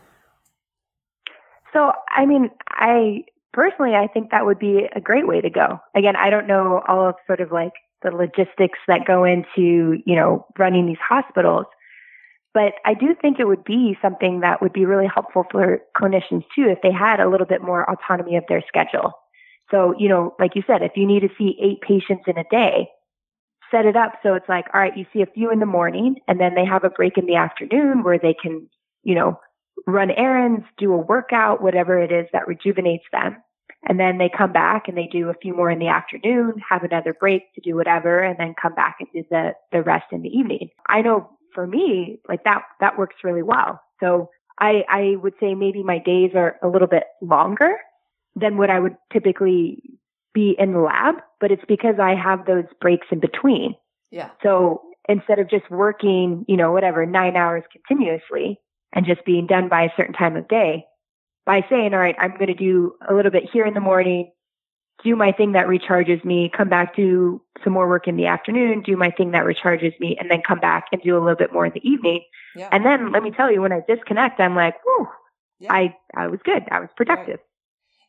So, 1.72 1.92
I 2.08 2.26
mean, 2.26 2.50
I 2.68 3.24
personally, 3.52 3.94
I 3.94 4.06
think 4.06 4.30
that 4.30 4.46
would 4.46 4.58
be 4.58 4.88
a 4.94 5.00
great 5.00 5.26
way 5.26 5.40
to 5.40 5.50
go. 5.50 5.80
Again, 5.94 6.16
I 6.16 6.30
don't 6.30 6.46
know 6.46 6.82
all 6.88 7.08
of 7.08 7.14
sort 7.26 7.40
of 7.40 7.52
like 7.52 7.72
the 8.02 8.10
logistics 8.10 8.78
that 8.88 9.06
go 9.06 9.24
into, 9.24 10.02
you 10.06 10.16
know, 10.16 10.46
running 10.58 10.86
these 10.86 10.98
hospitals. 11.06 11.66
But 12.52 12.74
I 12.84 12.94
do 12.94 13.14
think 13.20 13.38
it 13.38 13.46
would 13.46 13.64
be 13.64 13.96
something 14.02 14.40
that 14.40 14.60
would 14.60 14.72
be 14.72 14.84
really 14.84 15.06
helpful 15.06 15.44
for 15.50 15.80
clinicians 15.96 16.44
too 16.54 16.66
if 16.68 16.78
they 16.82 16.90
had 16.90 17.20
a 17.20 17.28
little 17.28 17.46
bit 17.46 17.62
more 17.62 17.88
autonomy 17.88 18.36
of 18.36 18.44
their 18.48 18.62
schedule. 18.66 19.12
So, 19.70 19.94
you 19.96 20.08
know, 20.08 20.34
like 20.40 20.56
you 20.56 20.62
said, 20.66 20.82
if 20.82 20.92
you 20.96 21.06
need 21.06 21.20
to 21.20 21.28
see 21.38 21.56
eight 21.62 21.80
patients 21.80 22.24
in 22.26 22.36
a 22.38 22.44
day, 22.50 22.88
set 23.70 23.86
it 23.86 23.94
up 23.94 24.14
so 24.22 24.34
it's 24.34 24.48
like, 24.48 24.66
all 24.74 24.80
right, 24.80 24.96
you 24.96 25.06
see 25.12 25.22
a 25.22 25.26
few 25.26 25.52
in 25.52 25.60
the 25.60 25.66
morning 25.66 26.16
and 26.26 26.40
then 26.40 26.54
they 26.56 26.64
have 26.64 26.82
a 26.82 26.90
break 26.90 27.16
in 27.16 27.26
the 27.26 27.36
afternoon 27.36 28.02
where 28.02 28.18
they 28.18 28.34
can, 28.34 28.68
you 29.04 29.14
know, 29.14 29.38
run 29.86 30.10
errands, 30.10 30.64
do 30.78 30.92
a 30.92 30.96
workout, 30.96 31.62
whatever 31.62 31.98
it 31.98 32.12
is 32.12 32.26
that 32.32 32.48
rejuvenates 32.48 33.04
them. 33.12 33.36
And 33.88 33.98
then 33.98 34.18
they 34.18 34.28
come 34.28 34.52
back 34.52 34.88
and 34.88 34.96
they 34.96 35.08
do 35.10 35.30
a 35.30 35.34
few 35.34 35.54
more 35.54 35.70
in 35.70 35.78
the 35.78 35.88
afternoon, 35.88 36.54
have 36.68 36.82
another 36.82 37.14
break 37.14 37.52
to 37.54 37.60
do 37.62 37.76
whatever, 37.76 38.20
and 38.20 38.38
then 38.38 38.54
come 38.60 38.74
back 38.74 38.96
and 39.00 39.08
do 39.12 39.24
the, 39.30 39.54
the 39.72 39.82
rest 39.82 40.06
in 40.12 40.22
the 40.22 40.28
evening. 40.28 40.68
I 40.86 41.00
know 41.00 41.30
for 41.54 41.66
me, 41.66 42.20
like 42.28 42.44
that, 42.44 42.62
that 42.80 42.98
works 42.98 43.16
really 43.24 43.42
well. 43.42 43.80
So 43.98 44.30
I, 44.58 44.84
I 44.88 45.16
would 45.22 45.34
say 45.40 45.54
maybe 45.54 45.82
my 45.82 45.98
days 45.98 46.32
are 46.34 46.56
a 46.62 46.68
little 46.68 46.88
bit 46.88 47.04
longer 47.22 47.76
than 48.36 48.58
what 48.58 48.70
I 48.70 48.78
would 48.78 48.96
typically 49.12 49.82
be 50.34 50.54
in 50.58 50.72
the 50.72 50.80
lab, 50.80 51.16
but 51.40 51.50
it's 51.50 51.64
because 51.66 51.96
I 51.98 52.14
have 52.14 52.46
those 52.46 52.64
breaks 52.80 53.06
in 53.10 53.18
between. 53.18 53.74
Yeah. 54.10 54.30
So 54.42 54.82
instead 55.08 55.38
of 55.38 55.48
just 55.48 55.68
working, 55.70 56.44
you 56.46 56.56
know, 56.56 56.70
whatever, 56.70 57.06
nine 57.06 57.36
hours 57.36 57.64
continuously 57.72 58.60
and 58.92 59.06
just 59.06 59.24
being 59.24 59.46
done 59.46 59.68
by 59.68 59.84
a 59.84 59.90
certain 59.96 60.14
time 60.14 60.36
of 60.36 60.48
day, 60.48 60.84
by 61.46 61.64
saying, 61.70 61.94
all 61.94 62.00
right, 62.00 62.16
I'm 62.18 62.32
going 62.32 62.48
to 62.48 62.54
do 62.54 62.94
a 63.08 63.14
little 63.14 63.30
bit 63.30 63.44
here 63.52 63.64
in 63.64 63.74
the 63.74 63.80
morning, 63.80 64.32
do 65.02 65.16
my 65.16 65.32
thing 65.32 65.52
that 65.52 65.66
recharges 65.66 66.24
me, 66.24 66.50
come 66.54 66.68
back, 66.68 66.94
do 66.94 67.40
some 67.64 67.72
more 67.72 67.88
work 67.88 68.06
in 68.06 68.16
the 68.16 68.26
afternoon, 68.26 68.82
do 68.82 68.96
my 68.96 69.10
thing 69.10 69.30
that 69.30 69.44
recharges 69.44 69.98
me, 69.98 70.16
and 70.20 70.30
then 70.30 70.42
come 70.46 70.60
back 70.60 70.86
and 70.92 71.00
do 71.02 71.16
a 71.16 71.20
little 71.20 71.36
bit 71.36 71.52
more 71.52 71.66
in 71.66 71.72
the 71.72 71.88
evening. 71.88 72.22
Yeah. 72.54 72.68
And 72.72 72.84
then 72.84 73.12
let 73.12 73.22
me 73.22 73.30
tell 73.30 73.50
you, 73.50 73.62
when 73.62 73.72
I 73.72 73.80
disconnect, 73.88 74.40
I'm 74.40 74.54
like, 74.54 74.74
whew, 74.84 75.08
yeah. 75.58 75.72
I, 75.72 75.96
I 76.14 76.26
was 76.26 76.40
good. 76.44 76.64
I 76.70 76.80
was 76.80 76.90
productive. 76.96 77.38
Right. 77.38 77.46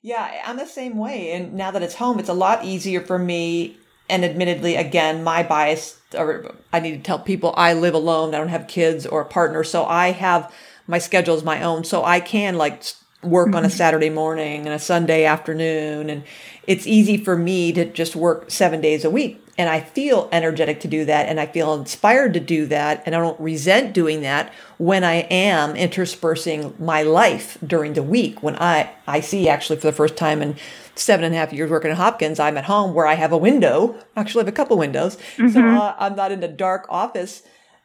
Yeah, 0.03 0.41
I'm 0.45 0.57
the 0.57 0.65
same 0.65 0.97
way. 0.97 1.31
And 1.31 1.53
now 1.53 1.71
that 1.71 1.83
it's 1.83 1.95
home, 1.95 2.19
it's 2.19 2.29
a 2.29 2.33
lot 2.33 2.65
easier 2.65 3.01
for 3.01 3.19
me. 3.19 3.77
And 4.09 4.25
admittedly, 4.25 4.75
again, 4.75 5.23
my 5.23 5.43
bias, 5.43 6.01
or 6.17 6.53
I 6.73 6.79
need 6.79 6.97
to 6.97 7.03
tell 7.03 7.19
people 7.19 7.53
I 7.55 7.73
live 7.73 7.93
alone. 7.93 8.33
I 8.33 8.39
don't 8.39 8.49
have 8.49 8.67
kids 8.67 9.05
or 9.05 9.21
a 9.21 9.25
partner. 9.25 9.63
So 9.63 9.85
I 9.85 10.11
have 10.11 10.53
my 10.87 10.99
schedule 10.99 11.35
is 11.35 11.43
my 11.43 11.61
own. 11.63 11.83
So 11.83 12.03
I 12.03 12.19
can 12.19 12.57
like 12.57 12.83
work 13.23 13.49
on 13.49 13.63
a 13.63 13.67
mm-hmm. 13.67 13.75
Saturday 13.75 14.09
morning 14.09 14.65
and 14.65 14.69
a 14.69 14.79
Sunday 14.79 15.25
afternoon. 15.25 16.09
And 16.09 16.23
it's 16.67 16.87
easy 16.87 17.17
for 17.17 17.37
me 17.37 17.71
to 17.73 17.85
just 17.85 18.15
work 18.15 18.49
seven 18.49 18.81
days 18.81 19.05
a 19.05 19.09
week 19.09 19.41
and 19.57 19.69
I 19.69 19.79
feel 19.79 20.29
energetic 20.31 20.79
to 20.81 20.87
do 20.87 21.05
that 21.05 21.27
and 21.27 21.39
I 21.39 21.45
feel 21.45 21.73
inspired 21.73 22.33
to 22.33 22.39
do 22.39 22.65
that 22.67 23.03
and 23.05 23.15
I 23.15 23.19
don't 23.19 23.39
resent 23.39 23.93
doing 23.93 24.21
that 24.21 24.51
when 24.77 25.03
I 25.03 25.27
am 25.29 25.75
interspersing 25.75 26.73
my 26.79 27.03
life 27.03 27.57
during 27.65 27.93
the 27.93 28.03
week 28.03 28.41
when 28.41 28.55
I 28.55 28.91
I 29.07 29.19
see 29.19 29.49
actually 29.49 29.77
for 29.77 29.87
the 29.87 29.93
first 29.93 30.15
time 30.17 30.41
in 30.41 30.55
seven 30.95 31.25
and 31.25 31.35
a 31.35 31.37
half 31.37 31.53
years 31.53 31.69
working 31.69 31.91
at 31.91 31.97
Hopkins 31.97 32.39
I'm 32.39 32.57
at 32.57 32.65
home 32.65 32.93
where 32.93 33.05
I 33.05 33.13
have 33.13 33.31
a 33.31 33.37
window 33.37 33.95
actually 34.15 34.41
I 34.41 34.45
have 34.45 34.53
a 34.53 34.57
couple 34.57 34.77
windows 34.77 35.17
mm-hmm. 35.35 35.49
so 35.49 35.59
uh, 35.61 35.95
I'm 35.99 36.15
not 36.15 36.31
in 36.31 36.41
a 36.43 36.47
dark 36.47 36.87
office 36.89 37.43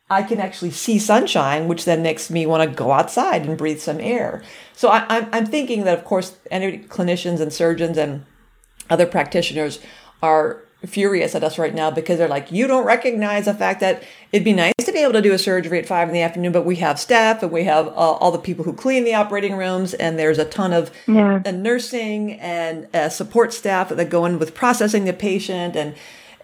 I 0.08 0.22
can 0.22 0.38
actually 0.38 0.70
see 0.70 0.98
sunshine, 0.98 1.66
which 1.66 1.84
then 1.84 2.02
makes 2.02 2.30
me 2.30 2.46
want 2.46 2.68
to 2.68 2.76
go 2.76 2.92
outside 2.92 3.44
and 3.44 3.58
breathe 3.58 3.80
some 3.80 4.00
air. 4.00 4.42
So 4.72 4.88
I, 4.88 5.04
I'm, 5.08 5.28
I'm 5.32 5.46
thinking 5.46 5.84
that, 5.84 5.98
of 5.98 6.04
course, 6.04 6.36
any 6.50 6.78
clinicians 6.78 7.40
and 7.40 7.52
surgeons 7.52 7.98
and 7.98 8.24
other 8.88 9.06
practitioners 9.06 9.80
are 10.22 10.62
furious 10.84 11.34
at 11.34 11.42
us 11.42 11.58
right 11.58 11.74
now 11.74 11.90
because 11.90 12.18
they're 12.18 12.28
like, 12.28 12.52
you 12.52 12.66
don't 12.66 12.84
recognize 12.84 13.46
the 13.46 13.54
fact 13.54 13.80
that 13.80 14.04
it'd 14.30 14.44
be 14.44 14.52
nice 14.52 14.72
to 14.84 14.92
be 14.92 14.98
able 15.00 15.14
to 15.14 15.22
do 15.22 15.32
a 15.32 15.38
surgery 15.38 15.78
at 15.78 15.86
five 15.86 16.06
in 16.08 16.14
the 16.14 16.20
afternoon, 16.20 16.52
but 16.52 16.64
we 16.64 16.76
have 16.76 17.00
staff 17.00 17.42
and 17.42 17.50
we 17.50 17.64
have 17.64 17.88
uh, 17.88 17.90
all 17.90 18.30
the 18.30 18.38
people 18.38 18.64
who 18.64 18.72
clean 18.72 19.04
the 19.04 19.14
operating 19.14 19.56
rooms, 19.56 19.94
and 19.94 20.18
there's 20.18 20.38
a 20.38 20.44
ton 20.44 20.72
of 20.72 20.92
yeah. 21.08 21.42
uh, 21.44 21.50
nursing 21.50 22.34
and 22.34 22.86
uh, 22.94 23.08
support 23.08 23.52
staff 23.52 23.88
that 23.88 24.10
go 24.10 24.24
in 24.24 24.38
with 24.38 24.54
processing 24.54 25.04
the 25.04 25.12
patient 25.12 25.74
and 25.74 25.94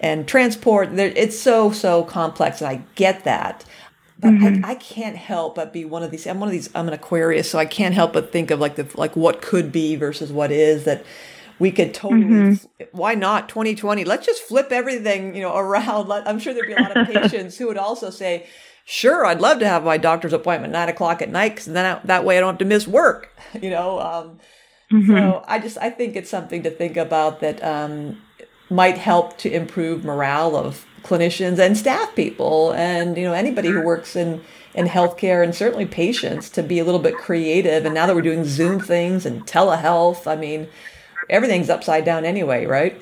and 0.02 0.26
transport. 0.26 0.90
It's 0.98 1.38
so 1.38 1.70
so 1.70 2.02
complex, 2.04 2.60
and 2.60 2.68
I 2.68 2.82
get 2.96 3.24
that. 3.24 3.64
But 4.18 4.30
mm-hmm. 4.34 4.64
I, 4.64 4.70
I, 4.70 4.74
can't 4.76 5.16
help 5.16 5.56
but 5.56 5.72
be 5.72 5.84
one 5.84 6.04
of 6.04 6.12
these. 6.12 6.28
I'm 6.28 6.38
one 6.38 6.48
of 6.48 6.52
these. 6.52 6.70
I'm 6.76 6.86
an 6.86 6.94
Aquarius, 6.94 7.50
so 7.50 7.58
I 7.58 7.64
can't 7.64 7.94
help 7.94 8.12
but 8.12 8.30
think 8.30 8.50
of 8.50 8.60
like 8.60 8.76
the 8.76 8.86
like 8.94 9.16
what 9.16 9.42
could 9.42 9.72
be 9.72 9.96
versus 9.96 10.30
what 10.30 10.52
is. 10.52 10.84
That 10.84 11.04
we 11.58 11.70
could 11.70 11.94
totally 11.94 12.24
mm-hmm. 12.24 12.84
why 12.90 13.14
not 13.14 13.48
2020 13.48 14.04
let's 14.04 14.26
just 14.26 14.42
flip 14.42 14.72
everything 14.72 15.34
you 15.36 15.42
know 15.42 15.56
around 15.56 16.10
i'm 16.10 16.40
sure 16.40 16.52
there'd 16.52 16.66
be 16.66 16.72
a 16.72 16.80
lot 16.80 16.96
of 16.96 17.06
patients 17.06 17.56
who 17.56 17.68
would 17.68 17.76
also 17.76 18.10
say 18.10 18.46
sure 18.84 19.24
i'd 19.26 19.40
love 19.40 19.60
to 19.60 19.68
have 19.68 19.84
my 19.84 19.96
doctor's 19.96 20.32
appointment 20.32 20.72
nine 20.72 20.88
o'clock 20.88 21.22
at 21.22 21.30
night 21.30 21.50
because 21.50 21.66
then 21.66 21.86
I, 21.86 22.00
that 22.06 22.24
way 22.24 22.36
i 22.36 22.40
don't 22.40 22.54
have 22.54 22.58
to 22.58 22.64
miss 22.64 22.88
work 22.88 23.30
you 23.62 23.70
know 23.70 24.00
um, 24.00 24.38
mm-hmm. 24.90 25.16
so 25.16 25.44
i 25.46 25.60
just 25.60 25.78
i 25.78 25.88
think 25.88 26.16
it's 26.16 26.30
something 26.30 26.64
to 26.64 26.70
think 26.70 26.96
about 26.96 27.40
that 27.40 27.62
um, 27.62 28.20
might 28.72 28.98
help 28.98 29.38
to 29.38 29.50
improve 29.50 30.04
morale 30.04 30.56
of 30.56 30.87
clinicians 31.02 31.58
and 31.58 31.76
staff 31.76 32.14
people 32.14 32.72
and 32.74 33.16
you 33.16 33.24
know 33.24 33.32
anybody 33.32 33.68
who 33.68 33.82
works 33.82 34.14
in 34.14 34.40
in 34.74 34.87
healthcare 34.87 35.42
and 35.42 35.54
certainly 35.54 35.85
patients 35.85 36.48
to 36.48 36.62
be 36.62 36.78
a 36.78 36.85
little 36.85 37.00
bit 37.00 37.16
creative 37.16 37.85
and 37.85 37.94
now 37.94 38.06
that 38.06 38.14
we're 38.14 38.22
doing 38.22 38.44
zoom 38.44 38.78
things 38.78 39.26
and 39.26 39.44
telehealth 39.46 40.26
i 40.28 40.37
mean 40.37 40.68
everything's 41.30 41.70
upside 41.70 42.04
down 42.04 42.24
anyway, 42.24 42.66
right? 42.66 43.00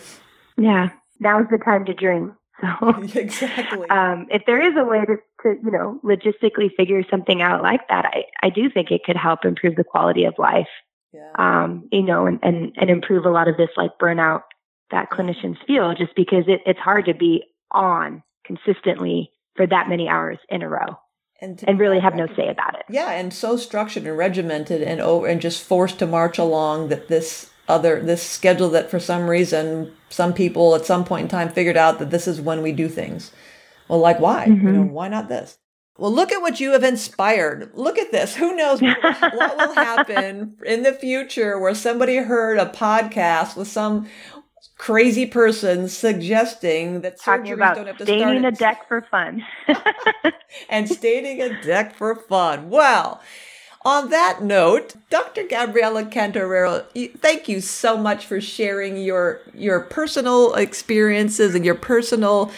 Yeah. 0.57 0.91
Now's 1.19 1.47
the 1.51 1.59
time 1.59 1.85
to 1.87 1.95
dream. 1.95 2.37
So 2.61 2.89
exactly. 3.15 3.89
Um, 3.89 4.27
if 4.31 4.43
there 4.47 4.61
is 4.61 4.75
a 4.77 4.85
way 4.85 5.01
to, 5.01 5.17
to, 5.43 5.61
you 5.63 5.71
know, 5.71 6.01
logistically 6.05 6.69
figure 6.77 7.03
something 7.11 7.43
out 7.43 7.63
like 7.63 7.89
that, 7.89 8.07
I, 8.07 8.25
I 8.43 8.51
do 8.51 8.71
think 8.71 8.91
it 8.91 9.03
could 9.05 9.17
help 9.17 9.45
improve 9.45 9.77
the 9.77 9.85
quality 9.85 10.25
of 10.25 10.35
life 10.39 10.69
yeah. 11.13 11.33
um, 11.39 11.89
you 11.91 12.03
know, 12.03 12.27
and, 12.27 12.39
and, 12.43 12.73
and 12.77 12.91
improve 12.91 13.25
a 13.25 13.31
lot 13.31 13.49
of 13.49 13.57
this 13.57 13.71
like 13.77 13.91
burnout 14.01 14.43
that 14.91 15.11
clinicians 15.11 15.57
feel 15.67 15.95
just 15.95 16.15
because 16.15 16.45
it, 16.47 16.61
it's 16.67 16.81
hard 16.81 17.07
to 17.07 17.15
be 17.15 17.45
on 17.71 18.23
consistently 18.45 19.31
for 19.55 19.67
that 19.67 19.89
many 19.89 20.09
hours 20.09 20.39
in 20.49 20.63
a 20.63 20.69
row 20.69 20.97
and, 21.41 21.63
and 21.67 21.79
really 21.79 22.01
have 22.01 22.15
no 22.15 22.27
say 22.37 22.49
about 22.49 22.75
it. 22.75 22.85
Yeah, 22.89 23.11
and 23.13 23.33
so 23.33 23.57
structured 23.57 24.07
and 24.07 24.17
regimented 24.17 24.83
and 24.83 25.01
over 25.01 25.27
and 25.27 25.41
just 25.41 25.63
forced 25.63 25.99
to 26.01 26.07
march 26.07 26.39
along 26.39 26.89
that 26.89 27.09
this 27.09 27.51
other 27.69 28.01
this 28.01 28.23
schedule 28.23 28.69
that 28.71 28.91
for 28.91 28.99
some 28.99 29.31
reason 29.31 29.93
some 30.09 30.33
people 30.33 30.75
at 30.75 30.85
some 30.85 31.05
point 31.05 31.23
in 31.23 31.29
time 31.29 31.49
figured 31.49 31.77
out 31.77 32.01
that 32.01 32.11
this 32.11 32.27
is 32.27 32.41
when 32.41 32.63
we 32.63 32.73
do 32.73 32.89
things. 32.89 33.33
Well, 33.89 34.01
like 34.01 34.21
why? 34.21 34.47
Mm-hmm. 34.47 34.67
You 34.67 34.73
know, 34.73 34.83
why 34.83 35.09
not 35.09 35.29
this? 35.29 35.59
Well, 35.97 36.13
look 36.13 36.33
at 36.33 36.41
what 36.41 36.61
you 36.61 36.73
have 36.73 36.83
inspired. 36.83 37.73
Look 37.75 37.99
at 37.99 38.11
this. 38.11 38.35
Who 38.35 38.57
knows 38.57 38.81
what 38.81 39.57
will 39.57 39.75
happen 39.75 40.57
in 40.65 40.83
the 40.83 40.95
future 40.95 41.59
where 41.59 41.75
somebody 41.75 42.17
heard 42.17 42.59
a 42.59 42.67
podcast 42.67 43.55
with 43.55 43.69
some 43.69 44.09
crazy 44.81 45.27
person 45.27 45.87
suggesting 45.91 47.03
that 47.03 47.21
Talking 47.21 47.55
surgeries 47.55 47.75
don't 47.75 47.87
have 47.87 47.99
to 47.99 48.07
start. 48.07 48.19
Staining 48.19 48.45
a 48.47 48.51
deck 48.51 48.89
for 48.89 49.03
fun. 49.03 49.45
and 50.71 50.89
staining 50.89 51.43
a 51.43 51.61
deck 51.63 51.95
for 51.95 52.15
fun. 52.15 52.71
Well, 52.71 53.21
on 53.85 54.09
that 54.09 54.43
note, 54.43 54.95
Dr. 55.11 55.43
Gabriela 55.47 56.05
Cantarero, 56.05 56.87
thank 57.19 57.47
you 57.47 57.61
so 57.61 57.99
much 57.99 58.25
for 58.25 58.41
sharing 58.41 58.97
your 58.97 59.43
your 59.53 59.81
personal 59.81 60.55
experiences 60.55 61.55
and 61.55 61.63
your 61.63 61.75
personal 61.75 62.51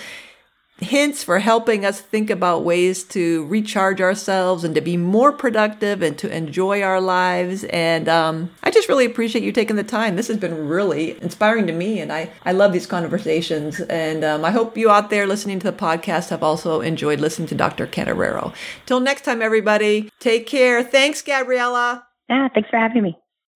hints 0.82 1.24
for 1.24 1.38
helping 1.38 1.84
us 1.84 2.00
think 2.00 2.30
about 2.30 2.64
ways 2.64 3.04
to 3.04 3.44
recharge 3.46 4.00
ourselves 4.00 4.64
and 4.64 4.74
to 4.74 4.80
be 4.80 4.96
more 4.96 5.32
productive 5.32 6.02
and 6.02 6.18
to 6.18 6.34
enjoy 6.34 6.82
our 6.82 7.00
lives. 7.00 7.64
And 7.64 8.08
um, 8.08 8.50
I 8.62 8.70
just 8.70 8.88
really 8.88 9.04
appreciate 9.04 9.44
you 9.44 9.52
taking 9.52 9.76
the 9.76 9.84
time. 9.84 10.16
This 10.16 10.28
has 10.28 10.36
been 10.36 10.68
really 10.68 11.20
inspiring 11.22 11.66
to 11.66 11.72
me, 11.72 12.00
and 12.00 12.12
I, 12.12 12.30
I 12.44 12.52
love 12.52 12.72
these 12.72 12.86
conversations. 12.86 13.80
And 13.80 14.24
um, 14.24 14.44
I 14.44 14.50
hope 14.50 14.76
you 14.76 14.90
out 14.90 15.10
there 15.10 15.26
listening 15.26 15.58
to 15.60 15.70
the 15.70 15.76
podcast 15.76 16.30
have 16.30 16.42
also 16.42 16.80
enjoyed 16.80 17.20
listening 17.20 17.48
to 17.48 17.54
Dr. 17.54 17.86
Cantarero. 17.86 18.54
Till 18.86 19.00
next 19.00 19.24
time, 19.24 19.42
everybody, 19.42 20.10
take 20.20 20.46
care. 20.46 20.82
Thanks, 20.82 21.22
Gabriela. 21.22 22.06
Yeah, 22.28 22.48
thanks 22.54 22.70
for 22.70 22.78
having 22.78 23.02
me. 23.02 23.21